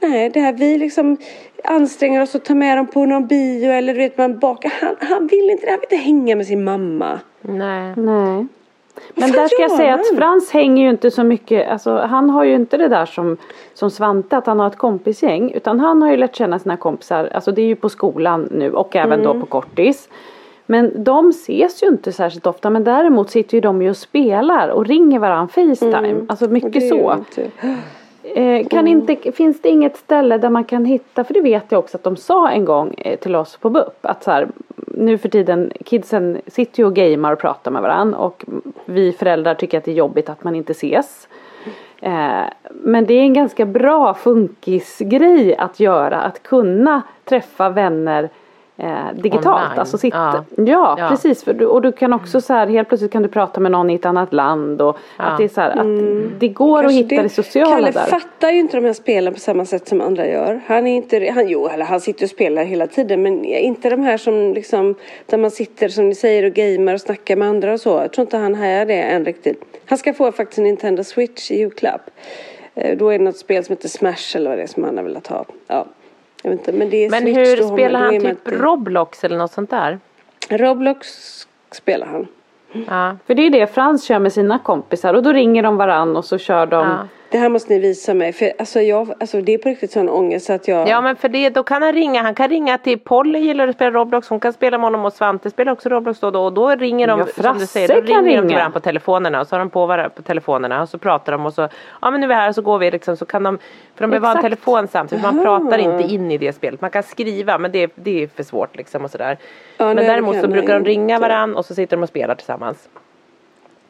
[0.00, 1.16] nej, det här vi liksom
[1.64, 4.72] anstränger oss att ta med dem på någon bio eller du vet man bakar.
[4.80, 7.20] Han, han vill inte det, han vill inte hänga med sin mamma.
[7.40, 7.94] Nej.
[7.96, 8.46] Nej.
[9.14, 10.16] Men där ska jag säga att?
[10.16, 13.36] Frans hänger ju inte så mycket, alltså han har ju inte det där som,
[13.74, 17.30] som Svante att han har ett kompisgäng utan han har ju lärt känna sina kompisar,
[17.34, 19.24] alltså det är ju på skolan nu och även Mm.
[19.24, 20.08] då på kortis.
[20.66, 24.68] Men de ses ju inte särskilt ofta men däremot sitter ju de ju och spelar
[24.68, 26.56] och ringer varandra Facetime, alltså Mm.
[26.56, 27.12] Och mycket så.
[27.18, 27.50] inte-
[28.36, 31.78] Eh, kan inte, finns det inget ställe där man kan hitta, för det vet jag
[31.78, 35.18] också att de sa en gång eh, till oss på BUP att så här, nu
[35.18, 38.44] för tiden, kidsen sitter ju och gamer och pratar med varandra och
[38.84, 41.28] vi föräldrar tycker att det är jobbigt att man inte ses.
[42.00, 48.28] Eh, men det är en ganska bra funkisgrej att göra, att kunna träffa vänner
[48.76, 49.46] eh, digitalt.
[49.46, 49.78] Online.
[49.78, 50.16] Alltså sitta,
[50.56, 50.64] Ja.
[50.66, 51.08] ja, Ja.
[51.08, 51.44] precis.
[51.44, 53.90] För du, och du kan också så här, helt plötsligt kan du prata med någon
[53.90, 55.24] i ett annat land och Ja.
[55.24, 58.00] att det är så här, att det går Kanske att hitta det, sociala Kalle där.
[58.06, 60.60] fattar ju inte de här spelen på samma sätt som andra gör.
[60.66, 64.02] Han är inte, han, jo, eller han sitter och spelar hela tiden men inte de
[64.02, 64.94] här som liksom,
[65.26, 67.88] där man sitter som ni säger och gamer och snackar med andra och så.
[67.90, 69.64] Jag tror inte han hajar det än riktigt.
[69.86, 72.10] Han ska få faktiskt en Nintendo Switch i julklapp.
[72.74, 74.96] Eh, Då är det något spel som heter Smash eller vad det är som han
[74.96, 75.44] har velat ha.
[75.66, 75.86] Ja.
[76.44, 79.24] Jag vet inte, men det är Men Switch hur spelar man- han typ inte- Roblox
[79.24, 79.98] eller något sånt där?
[80.50, 81.06] Roblox
[81.72, 82.26] spelar han.
[82.88, 83.16] Ja.
[83.26, 86.24] För det är det Frans kör med sina kompisar och då ringer de varann och
[86.24, 86.86] så kör de.
[86.88, 86.98] Ja.
[87.30, 90.08] Det här måste ni visa mig för alltså, jag, alltså det är på riktigt sån
[90.08, 92.78] ångest så att jag Ja men för det, då kan han ringa, han kan ringa
[92.78, 95.88] till Polly gillar att spela Roblox, hon kan spela med honom och Svante spelar också
[95.88, 98.24] Roblox då och då och då ringer de, Ja, som du säger, då ringer de
[98.24, 98.56] till ringa.
[98.56, 101.46] varandra på telefonerna och så har de på varandra på telefonerna och så pratar de
[101.46, 101.68] och så,
[102.02, 103.58] ja men nu är vi här och så går vi liksom så kan de,
[103.94, 106.90] för de behöver ha en telefon samtidigt, man pratar inte in i det spelet, man
[106.90, 109.38] kan skriva men det, det är för svårt liksom och sådär.
[109.76, 112.88] Ja, men däremot så brukar de ringa varandra och så sitter de och spelar tillsammans.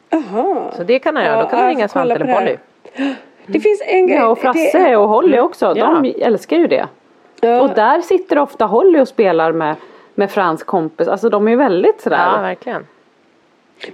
[0.09, 0.71] Jaha.
[0.77, 2.39] Så det kan han göra, Ja, då kan han jag ringa kolla Svante eller.
[2.39, 2.57] Polly.
[3.47, 4.17] Det finns en grej.
[4.17, 5.73] Ja och Frasse det, och Holly också.
[5.73, 6.85] De älskar ju det.
[7.41, 7.61] Ja.
[7.61, 9.75] Och där sitter ofta Holly och spelar med,
[10.15, 11.07] med Frans kompis.
[11.07, 12.31] Alltså de är ju väldigt sådär.
[12.35, 12.85] Ja, verkligen.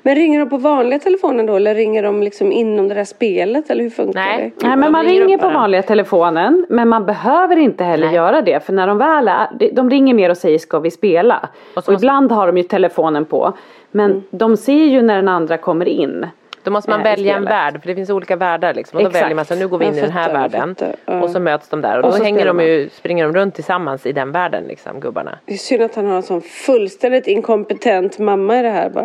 [0.01, 3.69] Men ringer de på vanliga telefonen då eller ringer de liksom inom det där spelet
[3.69, 4.53] eller hur funkar Nej.
[4.59, 4.67] det?
[4.67, 5.53] Nej men man ringer på bara.
[5.53, 8.15] vanliga telefonen men man behöver inte heller Nej.
[8.15, 11.49] göra det för när de väl är, de- ringer mer och säger ska vi spela?
[11.75, 13.53] Och Och, ibland har de ju telefonen på
[13.91, 14.23] men Mm.
[14.31, 16.25] de ser ju när den andra kommer in.
[16.63, 18.97] Då måste man i välja en värld för det finns olika världar liksom.
[18.97, 19.23] Och då Exakt.
[19.23, 20.75] väljer man så nu går vi in i den här världen.
[21.05, 21.21] ja.
[21.21, 24.05] Och så möts de där och, Och då hänger de ju, springer de runt tillsammans
[24.05, 25.37] i den världen liksom gubbarna.
[25.45, 29.03] Det är synd att han har en sån fullständigt inkompetent mamma i det här bara.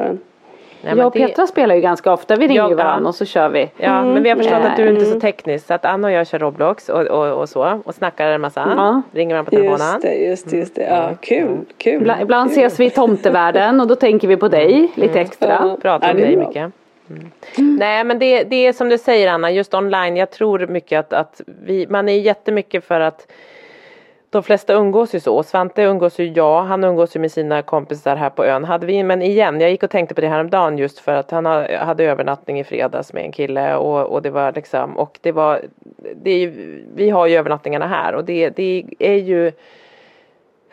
[0.82, 3.02] Nej, men jag och det- Petra spelar ju ganska ofta, vi ringer Ja, ju varandra
[3.04, 3.08] ja.
[3.08, 3.70] och så kör vi.
[3.76, 5.12] Ja men vi har förstått att du är inte Mm.
[5.14, 8.26] så teknisk så att Anna och jag kör Roblox och, och, och så och snackar
[8.30, 8.60] en massa.
[8.76, 9.02] Ja.
[9.12, 9.92] Ringer varandra på telefonen.
[9.92, 10.82] Just det, just det, just det.
[10.90, 12.00] Ja, kul, kul.
[12.00, 15.48] Ibland, ibland ses vi i tomtevärlden och då tänker vi på dig lite extra.
[15.48, 15.76] Ja.
[15.82, 16.46] Pratar om är dig bra.
[16.48, 16.72] mycket.
[17.10, 17.30] Mm.
[17.78, 20.16] Nej men det, det är som du säger Anna, just online.
[20.16, 23.26] Jag tror mycket att, att vi, man är jättemycket för att
[24.30, 25.42] de flesta umgås ju så.
[25.42, 28.64] Svante umgås ju jag, han umgås ju med sina kompisar här på ön.
[28.64, 31.12] Hade vi, men igen, jag gick och tänkte på det här om dagen just för
[31.12, 35.18] att han hade övernattning i fredags med en kille och, och det var liksom, och
[35.22, 35.60] det var,
[36.22, 39.52] det är ju, vi har ju övernattningarna här och det, det är ju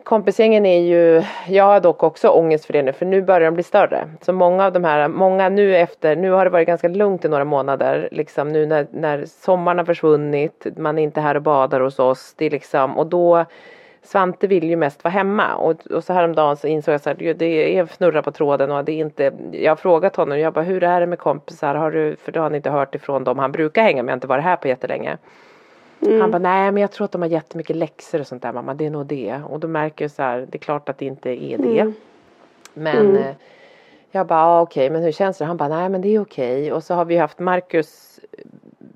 [0.03, 3.53] Kompisgängen är ju, jag har dock också ångest för det nu för nu börjar de
[3.53, 4.09] bli större.
[4.21, 7.27] Så många av de här, många nu efter, nu har det varit ganska lugnt i
[7.27, 8.09] några månader.
[8.11, 12.33] Liksom nu när, när sommaren har försvunnit, man är inte här och badar hos oss.
[12.37, 13.45] Det är liksom, och då
[14.01, 17.33] Svante vill ju mest vara hemma och, och så häromdagen så insåg jag så här,
[17.33, 20.63] det är fnurra på tråden och det är inte, jag har frågat honom, jag bara
[20.63, 23.39] hur är det med kompisar, har du, för det har han inte hört ifrån dem
[23.39, 25.17] han brukar hänga med, jag har inte varit här på jättelänge.
[26.21, 28.73] Han bara, nej men jag tror att de har jättemycket läxor och sånt där mamma,
[28.73, 29.41] det är nog det.
[29.49, 31.93] Och då märker jag så här, det är klart att det inte är det.
[32.73, 33.35] Men eh,
[34.11, 35.45] jag bara, ah, okej men hur känns det?
[35.45, 36.73] Han bara, nej men det är okej.
[36.73, 38.19] Och så har vi haft Marcus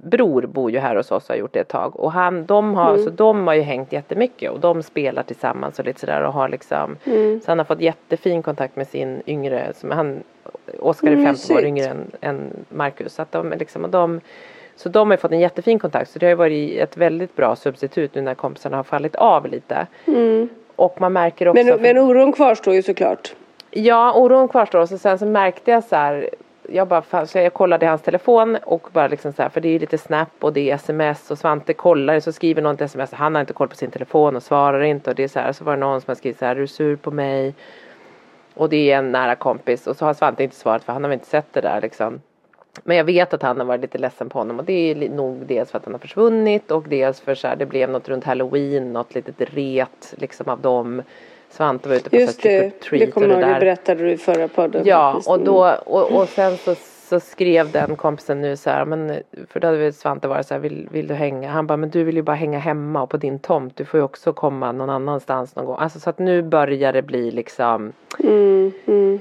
[0.10, 1.99] bror bor ju här hos oss och har gjort det ett tag.
[1.99, 5.86] Och han, de har, så de har ju hängt jättemycket och de spelar tillsammans och
[5.86, 6.97] lite sådär och har liksom
[7.43, 10.24] Så han har fått jättefin kontakt med sin yngre, som han,
[10.80, 11.64] Oskar är 15 år Mysigt.
[11.64, 13.14] yngre än, än Marcus.
[13.14, 14.22] Så att de liksom, och de
[14.78, 17.55] så de har fått en jättefin kontakt så det har ju varit ett väldigt bra
[17.55, 19.88] substitut nu när kompisarna har fallit av lite.
[20.75, 23.34] Och man märker också Men, men oron kvarstår ju såklart.
[23.71, 26.30] Ja, oron kvarstår och sen så märkte jag så här
[26.69, 29.61] jag bara, fan, så jag kollade i hans telefon och bara liksom så här, för
[29.61, 32.75] det är ju lite snap och det är sms och Svante kollar så skriver någon
[32.75, 35.28] ett sms, han har inte koll på sin telefon och svarar inte och det är
[35.28, 37.11] så här, så var det någon som har skrivit så här, är du sur på
[37.11, 37.53] mig?
[38.53, 41.09] Och det är en nära kompis och så har Svante inte svarat för han har
[41.09, 42.21] väl inte sett det där liksom.
[42.84, 45.45] Men jag vet att han har varit lite ledsen på honom och det är nog
[45.45, 48.23] dels för att han har försvunnit och dels för så här, det blev något runt
[48.23, 51.01] halloween, något litet ret liksom av dem.
[51.49, 54.03] Svante var ute på så här Just det, trick det kommer jag ihåg, det berättade
[54.03, 54.82] du i förra podden.
[54.86, 55.30] Ja, faktiskt.
[55.30, 56.75] och då och, och sen så,
[57.09, 59.19] så skrev den kompisen nu så här, men
[59.49, 61.49] för då hade Svante varit så här, vill, vill du hänga?
[61.49, 63.78] Han bara, men du vill ju bara hänga hemma och på din tomt.
[63.78, 65.78] Du får ju också komma någon annanstans någon gång.
[65.80, 69.19] Alltså så att nu börjar det bli liksom Mm, mm.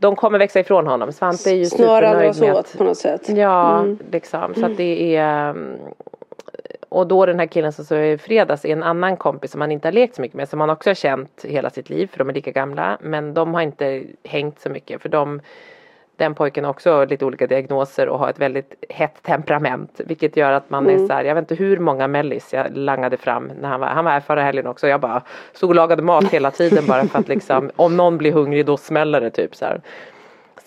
[0.00, 1.12] De kommer växa ifrån honom.
[1.12, 3.28] Svante är ju supernöjd dras åt på något sätt.
[3.28, 3.98] Ja, Mm.
[4.12, 4.54] liksom.
[4.54, 5.76] Så att det är mm,
[6.88, 9.72] och då den här killen som så i fredags är en annan kompis som han
[9.72, 12.18] inte har lekt så mycket med som han också har känt hela sitt liv för
[12.18, 15.40] de är lika gamla men de har inte hängt så mycket för de
[16.20, 20.52] den pojken har också lite olika diagnoser och har ett väldigt hett temperament vilket gör
[20.52, 21.02] att man Mm.
[21.02, 23.86] är så här, jag vet inte hur många mellis jag langade fram när han var,
[23.88, 27.04] han var här förra helgen också jag bara stod och lagade mat hela tiden bara
[27.04, 29.80] för att liksom om någon blir hungrig då smäller det typ så här.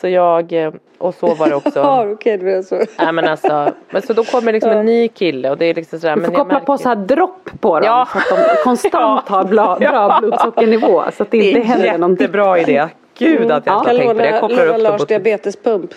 [0.02, 2.76] Så jag, eh, och så var det också Ja, okej, det är så.
[3.00, 6.00] Nej men alltså, men så då kommer liksom en ny kille och det är liksom
[6.00, 6.16] sådär.
[6.16, 8.08] Du men får jag koppla på märker- så här dropp på dem Ja.
[8.14, 11.88] så att de konstant har bra, bra blodsockernivå så att det Det inte är händer
[11.88, 12.24] en någonting.
[12.24, 12.88] jättebra idé.
[13.18, 13.80] Gud att jag Ja.
[13.80, 14.30] inte Kan har tänkt på det.
[14.30, 15.94] Jag kopplar upp Lars på diabetespump.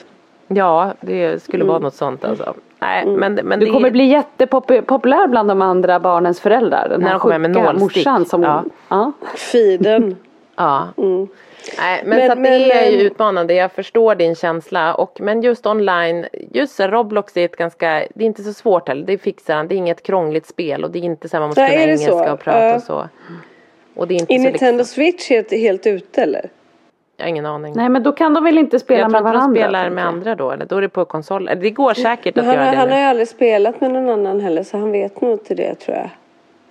[0.49, 2.55] Ja, det skulle vara något sånt alltså.
[2.79, 6.89] Nej, men, men Du det kommer bli jättepopulär bland de andra barnens föräldrar.
[6.89, 8.07] Den När här de kommer med sjuka nålstick.
[8.07, 8.43] morsan som...
[8.43, 8.65] Ja.
[8.89, 9.13] Ja.
[9.37, 10.17] Fiden.
[10.59, 10.89] Ja.
[10.97, 11.29] Mm.
[11.79, 13.55] Nej, men, Men- så att men- det är ju men- utmanande.
[13.55, 14.95] Jag förstår din känsla.
[14.95, 19.07] Och, men just online, just Roblox är ett ganska, det är inte så svårt heller.
[19.07, 19.69] Det fixar han.
[19.69, 21.83] Det är inget krångligt spel och det är inte så här man måste Nej, kunna
[21.83, 22.33] engelska så?
[22.33, 22.75] och prata Ja.
[22.77, 23.09] och så.
[23.97, 26.51] Och det är inte Är så Nintendo liksom, Switch helt, helt ute eller?
[27.17, 27.73] Jag har ingen aning.
[27.77, 29.61] Nej men då kan de väl inte spela jag tror med inte de varandra?
[29.61, 30.09] spelar med jag.
[30.09, 31.51] andra då eller då är det på konsol.
[31.61, 32.95] Det går säkert att han, göra det han nu.
[32.95, 35.97] har ju aldrig spelat med någon annan heller så han vet nog inte det tror
[35.97, 36.11] jag.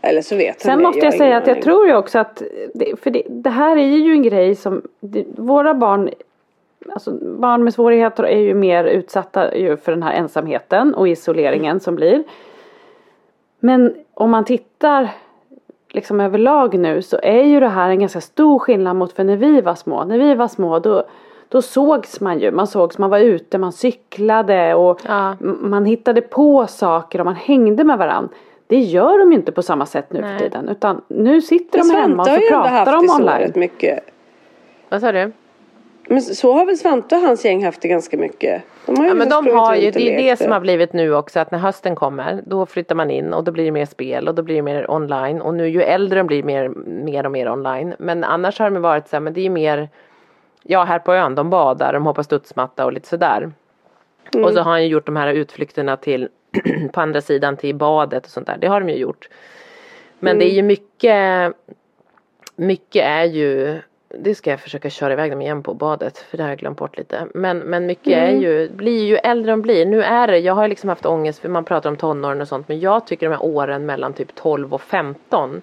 [0.01, 0.83] Eller så vet han Sen det.
[0.83, 2.41] måste jag har säga att jag tror ju också att
[2.73, 6.09] det, för det, det här är ju en grej som det, våra barn
[6.89, 11.79] Alltså barn med svårigheter är ju mer utsatta ju för den här ensamheten och isoleringen
[11.79, 12.23] som blir.
[13.59, 15.09] Men om man tittar
[15.95, 19.35] liksom överlag nu så är ju det här en ganska stor skillnad mot för när
[19.37, 20.03] vi var små.
[20.03, 21.03] När vi var små då,
[21.49, 22.51] då sågs man ju.
[22.51, 25.35] Man sågs, man var ute, man cyklade och Ja.
[25.39, 28.29] man hittade på saker och man hängde med varandra.
[28.67, 30.31] Det gör de ju inte på samma sätt nu Nej.
[30.37, 30.69] för tiden.
[30.69, 33.51] Utan nu sitter Men de hemma och så pratar de online.
[33.55, 33.99] mycket.
[34.89, 35.31] Vad sa du?
[36.09, 38.63] Men så har väl Svante och hans gäng haft det ganska mycket.
[38.85, 41.15] De har ju Ja, men de har ju, det är det som har blivit nu
[41.15, 44.27] också att när hösten kommer då flyttar man in och då blir det mer spel
[44.27, 47.31] och då blir det mer online och nu ju äldre de blir mer, mer och
[47.31, 49.89] mer online men annars har de varit så här, men det är mer
[50.67, 53.51] Ja här på ön, de badar, de hoppar studsmatta och lite sådär.
[54.43, 56.29] Och så har han ju gjort de här utflykterna till
[56.93, 58.57] på andra sidan till badet och sånt där.
[58.57, 59.29] Det har de ju gjort.
[60.19, 61.53] Men det är ju mycket
[62.55, 63.79] Mycket är ju
[64.19, 66.77] Det ska jag försöka köra iväg dem igen på badet för det har jag glömt
[66.77, 67.27] bort lite.
[67.33, 69.85] Men, men mycket är ju Blir ju äldre de blir.
[69.85, 72.67] Nu är det Jag har liksom haft ångest för man pratar om tonåren och sånt
[72.67, 75.61] men jag tycker de här åren mellan typ 12 och 15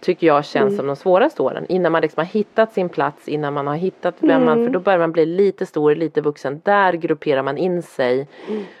[0.00, 1.66] Tycker jag känns som de svåraste åren.
[1.68, 4.80] Innan man liksom har hittat sin plats, innan man har hittat vem man, för då
[4.80, 6.60] börjar man bli lite stor, lite vuxen.
[6.64, 8.28] Där grupperar man in sig.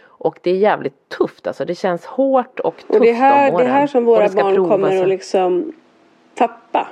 [0.04, 1.64] Och det är jävligt tufft alltså.
[1.64, 3.66] Det känns hårt och tufft Och det är här, de det åren.
[3.66, 5.72] är här som våra det barn kommer att liksom
[6.34, 6.88] tappa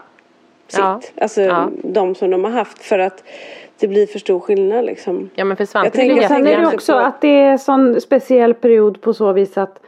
[0.68, 0.78] sitt.
[0.80, 1.00] Ja.
[1.20, 1.68] Alltså Ja.
[1.82, 3.24] de som de har haft för att
[3.80, 5.30] det blir för stor skillnad liksom.
[5.34, 6.98] Ja men för Jag Svante tänker- vill jag Sen är tänker det också också på-
[6.98, 9.80] att det är sån speciell period på så vis att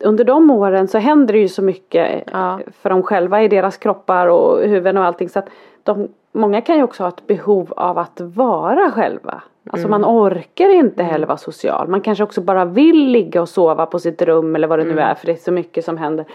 [0.00, 2.60] under de åren så händer det ju så mycket Ja.
[2.80, 5.48] för dem själva i deras kroppar och huvuden och allting så att
[5.82, 9.42] de, många kan ju också ha ett behov av att vara själva.
[9.70, 11.88] Alltså man orkar inte heller vara social.
[11.88, 15.00] Man kanske också bara vill ligga och sova på sitt rum eller vad det nu
[15.00, 16.26] är för det är så mycket som händer.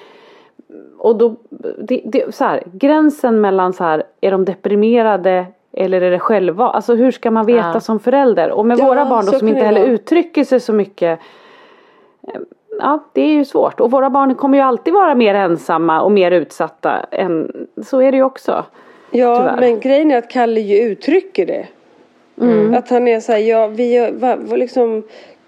[0.98, 1.36] Och då,
[1.78, 6.66] det, det, så här, gränsen mellan så här, är de deprimerade eller är det själva?
[6.68, 7.80] Alltså hur ska man veta Ja.
[7.80, 8.52] som förälder?
[8.52, 11.20] Och med Ja, våra barn då som inte heller uttrycker sig så mycket.
[12.28, 12.40] eh,
[12.80, 13.80] Ja, det är ju svårt.
[13.80, 18.12] Och våra barn kommer ju alltid vara mer ensamma och mer utsatta än, så är
[18.12, 18.66] det ju också.
[19.12, 19.58] Ja Tyvärr.
[19.60, 21.68] men grejen är att Kalle ju uttrycker det.
[22.42, 22.74] Mm.
[22.74, 25.04] Att han är så här, ja vi va, va, liksom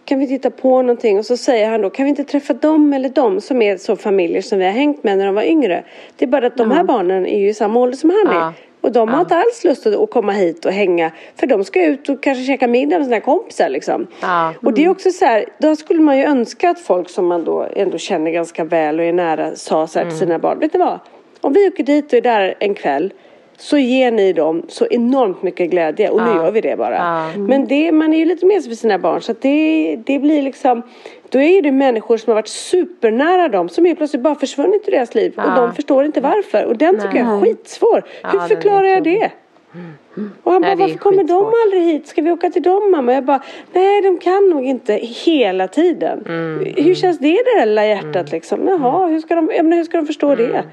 [0.05, 2.93] kan vi titta på någonting och så säger han då kan vi inte träffa dem
[2.93, 5.83] eller dem som är så familjer som vi har hängt med när de var yngre.
[6.15, 8.53] Det är bara att de här barnen är ju i samma ålder som han är.
[8.81, 11.11] Och de har inte alls lust att komma hit och hänga.
[11.35, 14.07] För de ska ut och kanske käka middag med sina kompisar liksom.
[14.21, 14.53] Ja.
[14.61, 17.43] Och det är också så här, då skulle man ju önska att folk som man
[17.43, 20.59] då ändå känner ganska väl och är nära sa så här till sina barn.
[20.59, 20.99] Vet ni vad?
[21.41, 23.13] Om vi åker dit och är där en kväll
[23.57, 26.95] så ger ni dem så enormt mycket glädje och nu gör vi det bara.
[26.95, 27.29] Ja.
[27.37, 30.19] Men det, man är ju lite med sig för sina barn så att det, det
[30.19, 30.81] blir liksom
[31.29, 34.91] då är det människor som har varit supernära dem som helt plötsligt bara försvunnit ur
[34.91, 38.03] deras liv och de förstår inte varför och den tycker jag är skitsvår.
[38.23, 39.31] Hur förklarar jag det?
[40.43, 42.07] Och han Nej, bara, varför kommer de aldrig hit?
[42.07, 43.13] Ska vi åka till dem mamma?
[43.13, 43.41] Jag bara,
[43.73, 44.93] nej de kan nog inte
[45.25, 46.25] hela tiden.
[46.27, 48.67] Mm, hur känns det i det där lilla hjärtat liksom?
[48.67, 50.51] Jaha, hur ska de, menar, hur ska de förstå Mm.
[50.51, 50.63] det?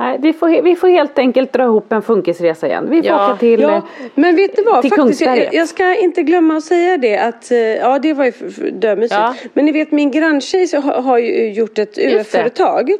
[0.00, 2.86] Nej, vi, får, vi får helt enkelt dra ihop en funkisresa igen.
[2.90, 3.26] Vi får Ja.
[3.28, 3.82] åka till Ja,
[4.14, 4.88] men vet du vad?
[4.88, 8.32] Faktiskt, jag, jag ska inte glömma att säga det att, eh, ja det var ju
[8.70, 9.14] dömysigt.
[9.20, 9.34] Ja.
[9.52, 12.20] Men ni vet min granntjej så har, har ju gjort ett det.
[12.20, 12.90] UF-företag.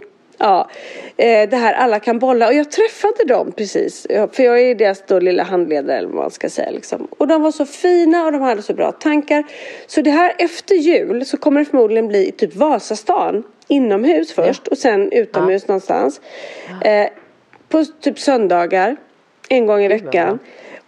[0.43, 0.71] Ja,
[1.17, 4.07] eh, det här alla kan bolla och jag träffade dem precis.
[4.11, 7.09] Ja, För jag är deras då lilla handledare eller vad man ska säga liksom.
[7.19, 9.45] Och de var så fina och de hade så bra tankar.
[9.87, 13.43] Så det här efter jul så kommer det förmodligen bli typ Vasastan.
[13.69, 16.21] Inomhus först och sen utomhus någonstans.
[16.85, 17.09] Eh,
[17.69, 18.97] på typ söndagar.
[19.49, 20.39] En gång i veckan.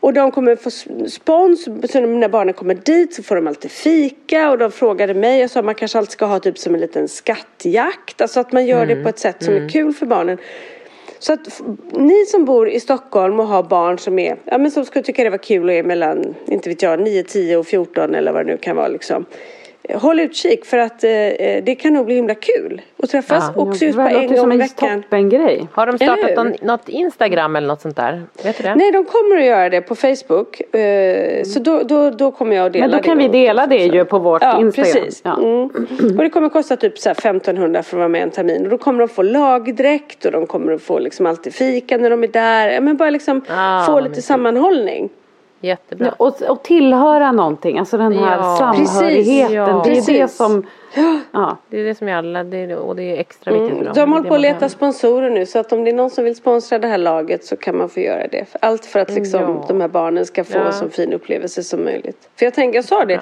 [0.03, 0.71] Och de kommer få
[1.09, 1.65] spons.
[1.65, 4.51] Så när barnen kommer dit så får de alltid fika.
[4.51, 5.41] Och de frågade mig.
[5.41, 8.21] Jag sa att man kanske alltid ska ha typ som en liten skattjakt.
[8.21, 10.39] Alltså att man gör det på ett sätt som är kul för barnen.
[11.19, 14.85] Så att ni som bor i Stockholm och har barn som är, ja men som
[14.85, 18.15] skulle tycka det var kul och är mellan, inte vet jag, 9, 10 och 14
[18.15, 19.25] eller vad det nu kan vara liksom.
[19.95, 23.63] Håll utkik för att eh, eh, det kan nog bli himla kul att träffas Ja.
[23.63, 25.03] och se ut på det en gång i veckan.
[25.03, 25.67] toppengrej.
[25.73, 28.23] Har de startat någon, något Instagram eller något sånt där?
[28.45, 28.75] Vet du det?
[28.75, 30.75] Nej, de kommer att göra det på Facebook.
[30.75, 33.23] Eh, Så då, då, då kommer jag att dela Men då kan det.
[33.29, 34.93] vi dela det ju på vårt Ja, Instagram.
[34.93, 35.21] precis.
[35.25, 35.39] Ja.
[35.39, 35.65] Mm.
[36.17, 38.65] Och det kommer att kosta typ så här 1500 för att vara med en termin.
[38.65, 42.11] Och då kommer de få lagdräkt och de kommer att få liksom alltid fika när
[42.11, 42.69] de är där.
[42.71, 45.09] Ja, Men bara liksom Ah, få lite sammanhållning.
[45.63, 46.07] Jättebra.
[46.07, 48.57] Ja, Och, och tillhöra någonting, alltså den här Ja.
[48.59, 49.09] samhörigheten.
[49.09, 49.83] Precis, ja.
[49.85, 50.37] Det är det Precis.
[50.37, 50.67] som,
[51.33, 51.57] ja.
[51.69, 53.95] Det är det som är alla, det är, och det är extra viktigt för dem.
[53.95, 53.95] Mm.
[53.95, 56.11] De Det håller det på att leta sponsorer nu så att om det är någon
[56.11, 58.45] som vill sponsra det här laget så kan man få göra det.
[58.61, 59.65] Allt för att liksom Ja.
[59.69, 60.73] de här barnen ska få Ja.
[60.73, 62.29] så fin upplevelse som möjligt.
[62.39, 63.21] För jag tänker, jag sa det,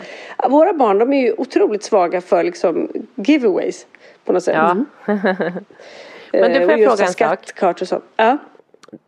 [0.49, 3.87] våra barn de är ju otroligt svaga för liksom giveaways
[4.25, 4.57] på något sätt.
[4.57, 4.77] Ja.
[6.33, 7.13] Men du, Eh, får och jag fråga en
[7.59, 7.81] sak?
[7.83, 8.05] och sånt.
[8.17, 8.39] Ja.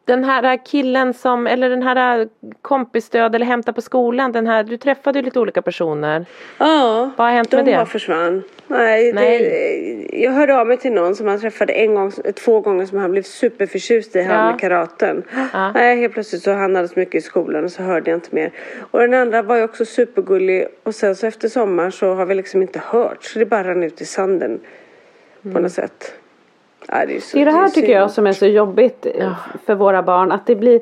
[0.04, 2.28] Den här killen som, eller den här
[2.62, 6.26] kompisstöd eller hämta på skolan, den här, du träffade ju lite olika personer.
[6.58, 7.72] Ja, Vad har hänt de med det?
[7.76, 8.42] bara försvann.
[8.66, 9.38] Nej, Nej.
[9.38, 12.98] Det, jag hörde av mig till någon som han träffade en gång, två gånger som
[12.98, 14.50] han blev superförtjust i, han Ja.
[14.50, 15.22] med karaten.
[15.52, 15.72] Ja.
[15.72, 18.34] Nej, helt plötsligt så han hade så mycket i skolan och så hörde jag inte
[18.34, 18.50] mer.
[18.90, 22.34] Och den andra var ju också supergullig och sen så efter sommaren så har vi
[22.34, 24.60] liksom inte hört så det bara rann ut i sanden
[25.42, 26.14] på något sätt.
[26.88, 29.06] Ja, det, är så, Det är det här så tycker jag som är så jobbigt
[29.14, 29.32] eh,
[29.66, 30.32] för våra barn.
[30.32, 30.80] Att det blir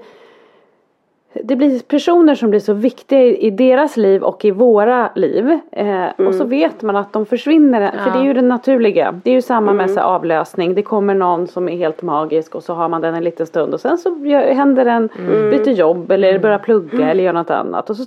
[1.45, 5.59] det blir personer som blir så viktiga i, i deras liv och i våra liv.
[5.73, 7.91] Eh, Och så vet man att de försvinner.
[8.05, 9.21] För det är ju det naturliga.
[9.25, 10.75] Det är ju samma med så avlösning.
[10.75, 13.75] Det kommer någon som är helt magisk och så har man den en liten stund.
[13.75, 15.09] Och sen så gör, händer den,
[15.51, 17.91] byter jobb eller börjar plugga eller gör något annat.
[17.91, 18.05] Och så,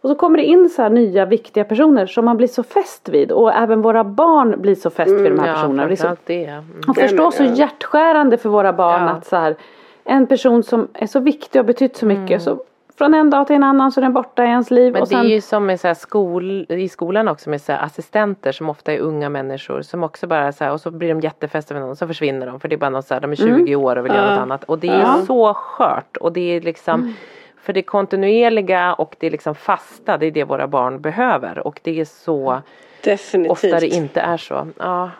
[0.00, 3.08] och så kommer det in så här nya viktiga personer som man blir så fäst
[3.08, 3.32] vid.
[3.32, 5.86] Och även våra barn blir så fäst vid de här Ja, personerna.
[5.86, 6.44] Det är så framförallt det.
[6.44, 6.64] Mm.
[6.88, 9.08] och förstå så hjärtskärande för våra barn Ja.
[9.10, 9.56] att så här,
[10.04, 12.40] en person som är så viktig och betytt så mycket Mm.
[12.40, 12.58] så
[12.98, 14.92] från en dag till en annan så är den borta i ens liv.
[14.92, 17.60] Men och det sen, är ju som med så här skol, i skolan också med
[17.62, 20.90] så här assistenter som ofta är unga människor som också bara så här, och så
[20.90, 23.20] blir de jättefästa med någon så försvinner de för det är bara något så här,
[23.20, 24.30] de är 20 år och vill göra Ja.
[24.30, 25.18] något annat och det är Ja.
[25.26, 27.14] så skört och det är liksom
[27.62, 32.00] för det kontinuerliga och det liksom fasta det är det våra barn behöver och det
[32.00, 32.62] är så
[33.04, 33.50] Definitivt.
[33.52, 34.68] ofta det inte är så.
[34.78, 35.10] Ja,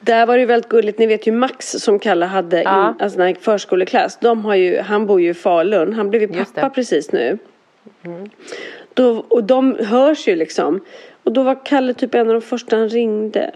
[0.00, 0.98] Där var det ju väldigt gulligt.
[0.98, 2.88] Ni vet ju Max som Kalle hade Ja.
[2.88, 4.18] in, alltså när förskoleklass.
[4.20, 5.92] De har ju, han bor ju i Falun.
[5.92, 7.38] Han blev ju pappa precis nu.
[8.94, 10.80] Då, och de hörs ju liksom.
[11.22, 13.50] Och då var Kalle typ en av de första han ringde.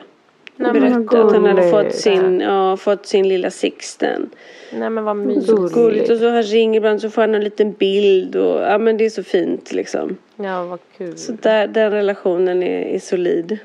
[0.56, 4.30] Nej, men berättade att han hade fått sin, ja, fått sin lilla Sixten.
[4.72, 5.46] nej men vad mysigt.
[5.46, 6.10] Så gulligt.
[6.10, 8.36] Och så han ringer ibland så får han en liten bild.
[8.36, 10.16] Och, ja men det är så fint liksom.
[10.36, 11.18] Ja vad kul.
[11.18, 13.58] Så där, den relationen är, är solid.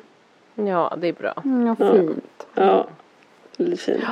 [0.55, 1.33] Ja det är bra.
[1.45, 2.47] Mm, ja, fint.
[2.55, 2.87] Ja,
[3.57, 4.03] väldigt fint.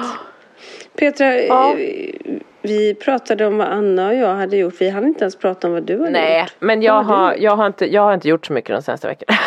[0.95, 1.75] Petra, Ja.
[1.80, 2.15] eh,
[2.61, 4.73] vi pratade om vad Anna och jag hade gjort.
[4.82, 6.55] Vi hann inte ens prata om vad du hade Nej gjort.
[6.59, 9.38] men jag har jag, har inte, jag har inte gjort så mycket de senaste veckorna.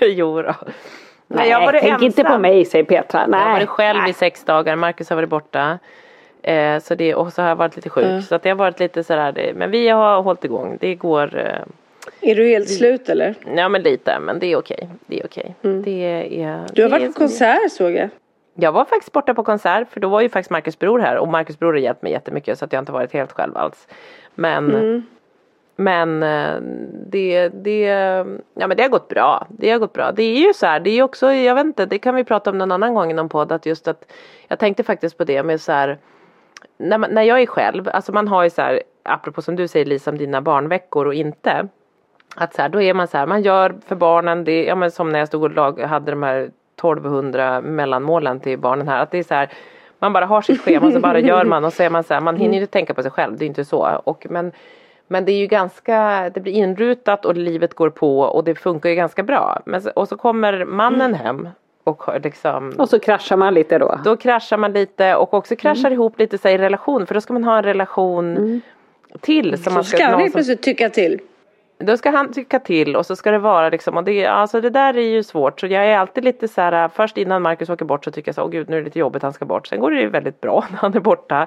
[0.00, 0.54] jo då.
[1.28, 3.26] Nej, jag har varit tänk inte på mig säger Petra.
[3.26, 3.40] Nej.
[3.40, 5.78] Jag har varit själv i sex dagar, Marcus har varit borta.
[6.42, 8.06] Eh, så det, och så har jag varit lite sjuk.
[8.06, 8.22] Ja.
[8.22, 10.76] Så att det har varit lite sådär, det, men vi har hållit igång.
[10.80, 13.34] Det går, eh, Är du helt slut eller?
[13.56, 14.88] ja men lite, men det är okej.
[15.06, 15.54] Det är okej.
[15.60, 16.66] Det är, Mm.
[16.72, 18.08] Du har varit på som det- konsert såg jag.
[18.56, 21.28] Jag var faktiskt borta på konsert för då var ju faktiskt Marcus bror här och
[21.28, 23.88] Marcus bror har hjälpt mig jättemycket så att jag inte varit helt själv alls.
[24.34, 25.02] Men Mm.
[25.76, 26.56] Men eh,
[27.06, 27.80] det, det,
[28.54, 29.46] ja, men det har gått bra.
[29.50, 30.12] Det har gått bra.
[30.12, 32.50] Det är ju så här, det är också, jag vet inte, det kan vi prata
[32.50, 33.52] om någon annan gång i någon podd.
[33.52, 34.12] Att just att,
[34.48, 35.98] jag tänkte faktiskt på det med så här,
[36.76, 39.68] när, man, när jag är själv, alltså man har ju så här, apropå som du
[39.68, 41.68] säger Lisa om dina barnveckor och inte.
[42.36, 44.90] Att så här, då är man så här, man gör för barnen, det, ja men
[44.90, 49.02] som när jag stod och lag, hade de här 1200 mellanmålen till barnen här.
[49.02, 49.52] Att det är så här,
[49.98, 52.14] man bara har sitt schema och så bara gör man och så är man så
[52.14, 54.00] här, man hinner ju inte tänka på sig själv, det är inte så.
[54.04, 54.52] Och, men,
[55.08, 58.88] men det är ju ganska, det blir inrutat och livet går på och det funkar
[58.90, 59.60] ju ganska bra.
[59.66, 61.48] Men, och så kommer mannen hem
[61.84, 64.00] och liksom Och så kraschar man lite då.
[64.04, 67.32] då kraschar man lite och också kraschar ihop lite så i relation för då ska
[67.32, 68.60] man ha en relation
[69.20, 69.54] till.
[69.54, 71.20] Som Så man ska han helt plötsligt tycka till.
[71.78, 74.70] då ska han tycka till och så ska det vara liksom och det, alltså det
[74.70, 77.84] där är ju svårt så jag är alltid lite så här först innan Marcus åker
[77.84, 79.66] bort så tycker jag så åh gud nu är det lite jobbigt han ska bort
[79.66, 81.46] sen går det ju väldigt bra när han är borta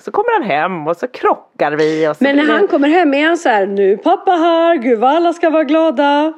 [0.00, 3.14] så kommer han hem och så krockar vi och så Men när han kommer hem
[3.14, 6.32] är han så här, nu pappa här, gud vad alla ska vara glada.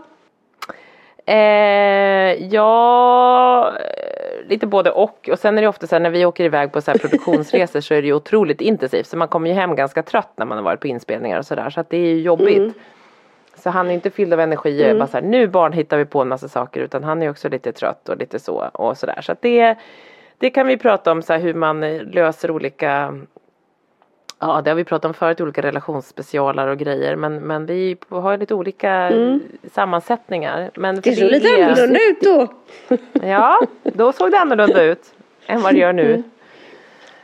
[1.26, 5.28] Eh, ja, eh, lite både och.
[5.32, 7.80] Och sen är det ofta så här när vi åker iväg på så här produktionsresor
[7.80, 9.06] så är det ju otroligt intensivt.
[9.06, 11.70] Så man kommer ju hem ganska trött när man har varit på inspelningar och sådär.
[11.70, 12.76] Så att det är ju jobbigt.
[13.56, 14.94] Så han är inte fylld av energi.
[14.98, 16.80] Bara så här, nu barn hittar vi på en massa saker.
[16.80, 19.20] Utan han är också lite trött och lite så och sådär.
[19.20, 19.76] Så att det,
[20.38, 23.14] det kan vi prata om så här, hur man löser olika
[24.46, 28.38] Ja det har vi pratat om förut, olika relationsspecialar och grejer men, men vi har
[28.38, 29.12] lite olika
[29.72, 30.70] sammansättningar.
[30.74, 32.48] Men Det såg lite är- annorlunda ut då.
[33.28, 35.14] Ja, då såg det annorlunda ut
[35.46, 36.22] än vad det gör nu.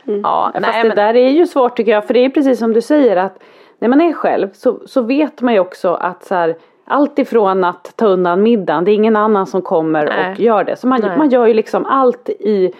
[0.04, 2.06] Ja, Fast nej det men där är ju svårt tycker jag.
[2.06, 3.42] För det är precis som du säger att
[3.78, 7.64] när man är själv så, så vet man ju också att så här, allt ifrån
[7.64, 10.32] att ta undan middagen, det är ingen annan som kommer Nej.
[10.32, 10.76] och gör det.
[10.76, 11.18] Så man, Nej.
[11.18, 12.72] man gör ju liksom allt i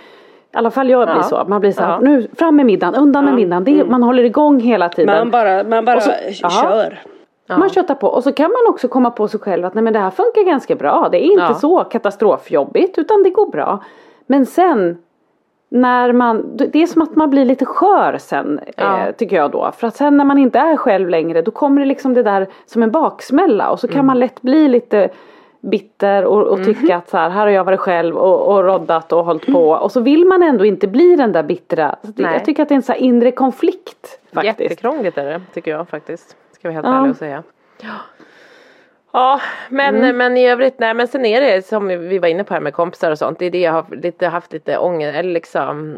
[0.55, 1.22] i alla fall jag blir Ja.
[1.22, 1.44] så.
[1.48, 2.01] Man blir så här, Ja.
[2.01, 3.64] nu fram med middagen, undan med middagen.
[3.64, 5.18] Det, Man håller igång hela tiden.
[5.18, 6.98] Man bara, man bara så- kör.
[7.59, 9.92] Man köttar på och så kan man också komma på sig själv att nej men
[9.92, 11.09] det här funkar ganska bra.
[11.12, 13.84] Det är inte så katastrofjobbigt utan det går bra.
[14.26, 14.98] Men sen
[15.68, 18.98] när man, det är som att man blir lite skör sen Ja.
[19.07, 19.70] eh, tycker jag då.
[19.76, 22.46] För att sen när man inte är själv längre då kommer det liksom det där
[22.66, 24.07] som en baksmälla och så kan Mm.
[24.07, 25.09] man lätt bli lite
[25.61, 29.12] bitter och, och tycka att så här, här har jag varit själv och, och roddat
[29.12, 29.70] och hållit på.
[29.70, 31.96] Och så vill man ändå inte bli den där bittra.
[32.02, 34.61] Det, jag tycker att det är en så inre konflikt faktiskt.
[34.61, 36.36] Jättekrångligt är det tycker jag faktiskt.
[36.52, 36.96] Ska vi helt Ja.
[36.96, 37.42] ärliga och säga.
[37.80, 37.88] Ja
[39.68, 42.61] men, men i övrigt, nej men sen är det som vi var inne på här
[42.61, 43.38] med kompisar och sånt.
[43.38, 45.96] Det är det jag har lite, haft lite ångest, eller liksom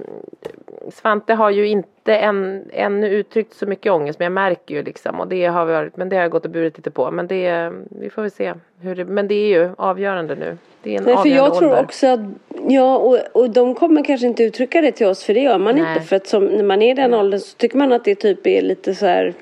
[0.91, 5.21] Svante har ju inte än, ännu uttryckt så mycket ångest men jag märker ju liksom
[5.21, 7.11] och det har varit, men det har jag gått och burit lite på.
[7.11, 10.59] Men det, vi får väl se hur det, men det är ju avgörande nu.
[10.83, 11.83] Det är en Nej, för jag tror ålder.
[11.83, 12.21] också att,
[12.69, 15.75] ja och, och de kommer kanske inte uttrycka det till oss för det gör man
[15.77, 15.93] Nej.
[15.93, 18.15] inte för att som, när man är i den åldern så tycker man att det
[18.15, 19.35] typ är lite så här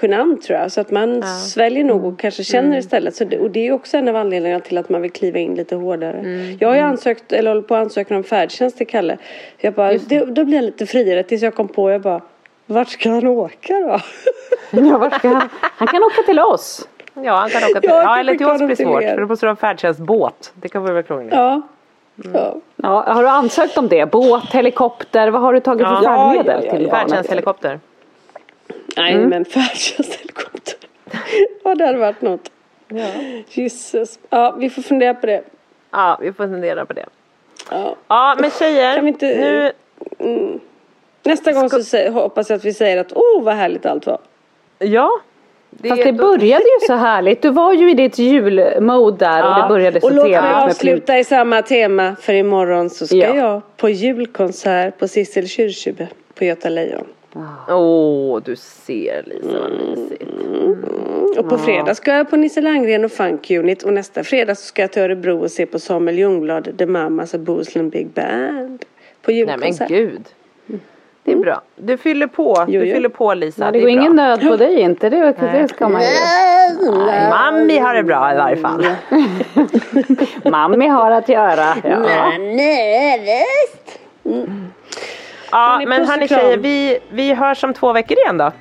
[0.00, 3.50] genant tror jag så att man sväljer nog och kanske känner istället så det, och
[3.50, 6.22] det är också en av anledningarna till att man vill kliva in lite hårdare.
[6.60, 9.16] Jag har ju ansökt eller håller på att ansöka om färdtjänst till Kalle.
[9.58, 12.20] Jag bara, det, då blir jag lite friare tills jag kom på jag bara
[12.66, 14.00] vart ska han åka då?
[14.80, 15.48] Ja, vart ska han?
[15.60, 16.88] han kan åka till oss.
[17.14, 19.46] Ja han kan åka till, Ja, ja eller till oss blir svårt för då måste
[19.46, 20.52] du ha en färdtjänstbåt.
[20.54, 21.34] Det kan vara krångligt.
[21.34, 21.62] Ja.
[22.34, 22.54] Ja.
[22.76, 24.10] Ja, har du ansökt om det?
[24.10, 26.02] Båt, helikopter, vad har du tagit för Ja.
[26.02, 26.90] färdmedel Ja, ja, till ja.
[26.90, 27.08] barnet?
[27.10, 27.80] Färdtjänsthelikopter.
[28.96, 30.74] Nej men färdtjänsthelikopter.
[31.64, 32.50] ja det hade varit något.
[32.88, 33.06] Ja.
[33.48, 34.18] Jesus.
[34.30, 35.42] Ja vi får fundera på det.
[35.90, 37.06] ja vi får fundera på det.
[37.70, 37.96] Ja.
[38.08, 39.72] Ja men tjejer, Kan vi inte-
[40.18, 40.60] nu
[41.22, 44.18] Nästa gång så hoppas jag att vi säger att åh vad härligt allt var.
[44.78, 45.10] Ja.
[45.70, 47.42] Det, Fast det då- började ju så härligt.
[47.42, 49.62] Du var ju i ditt julmode där och Ja.
[49.62, 53.36] det började så Och låt mig avsluta i samma tema för imorgon så ska Ja.
[53.36, 57.06] jag på julkonsert på Sissel Kyrkjebø på Göta Lejon.
[57.68, 60.32] Åh, du ser Lisa vad mysigt.
[61.38, 64.62] Och på fredag ska jag på Nisse Landgren och Funk Unit och nästa fredag så
[64.62, 68.84] ska jag till Örebro och se på Samuel Ljungblad, The Mamas och Bohuslän Big Band.
[69.22, 69.88] På Nej men julkonsert.
[69.88, 70.24] gud.
[71.24, 71.60] Det är bra.
[71.76, 72.64] Du fyller på.
[72.68, 72.94] Jo, Du jo.
[72.94, 73.64] fyller på Lisa.
[73.64, 74.00] Ja, det är går bra.
[74.00, 75.10] ingen nöd på dig inte.
[75.10, 76.08] Det, det ska man ju.
[77.06, 78.86] Nej, Mammi har det bra i varje fall.
[80.50, 81.76] Mammi har att göra.
[81.84, 82.32] Ja.
[82.38, 83.98] Nej, visst.
[85.56, 88.52] Ja men puss hörni tjejer, vi, vi hörs om två veckor igen då.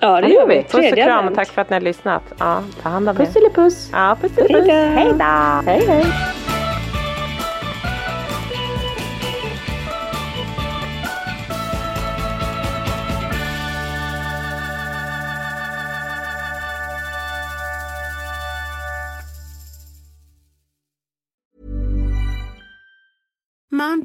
[0.00, 0.62] Ja det gör vi.
[0.62, 2.22] Puss och kram och tack för att ni har lyssnat.
[2.38, 3.20] Ja, ta hand om er.
[3.92, 4.48] Ja, puss och puss.
[4.50, 4.72] Hej då.
[4.72, 5.70] Hej då.
[5.70, 6.04] Hej hej.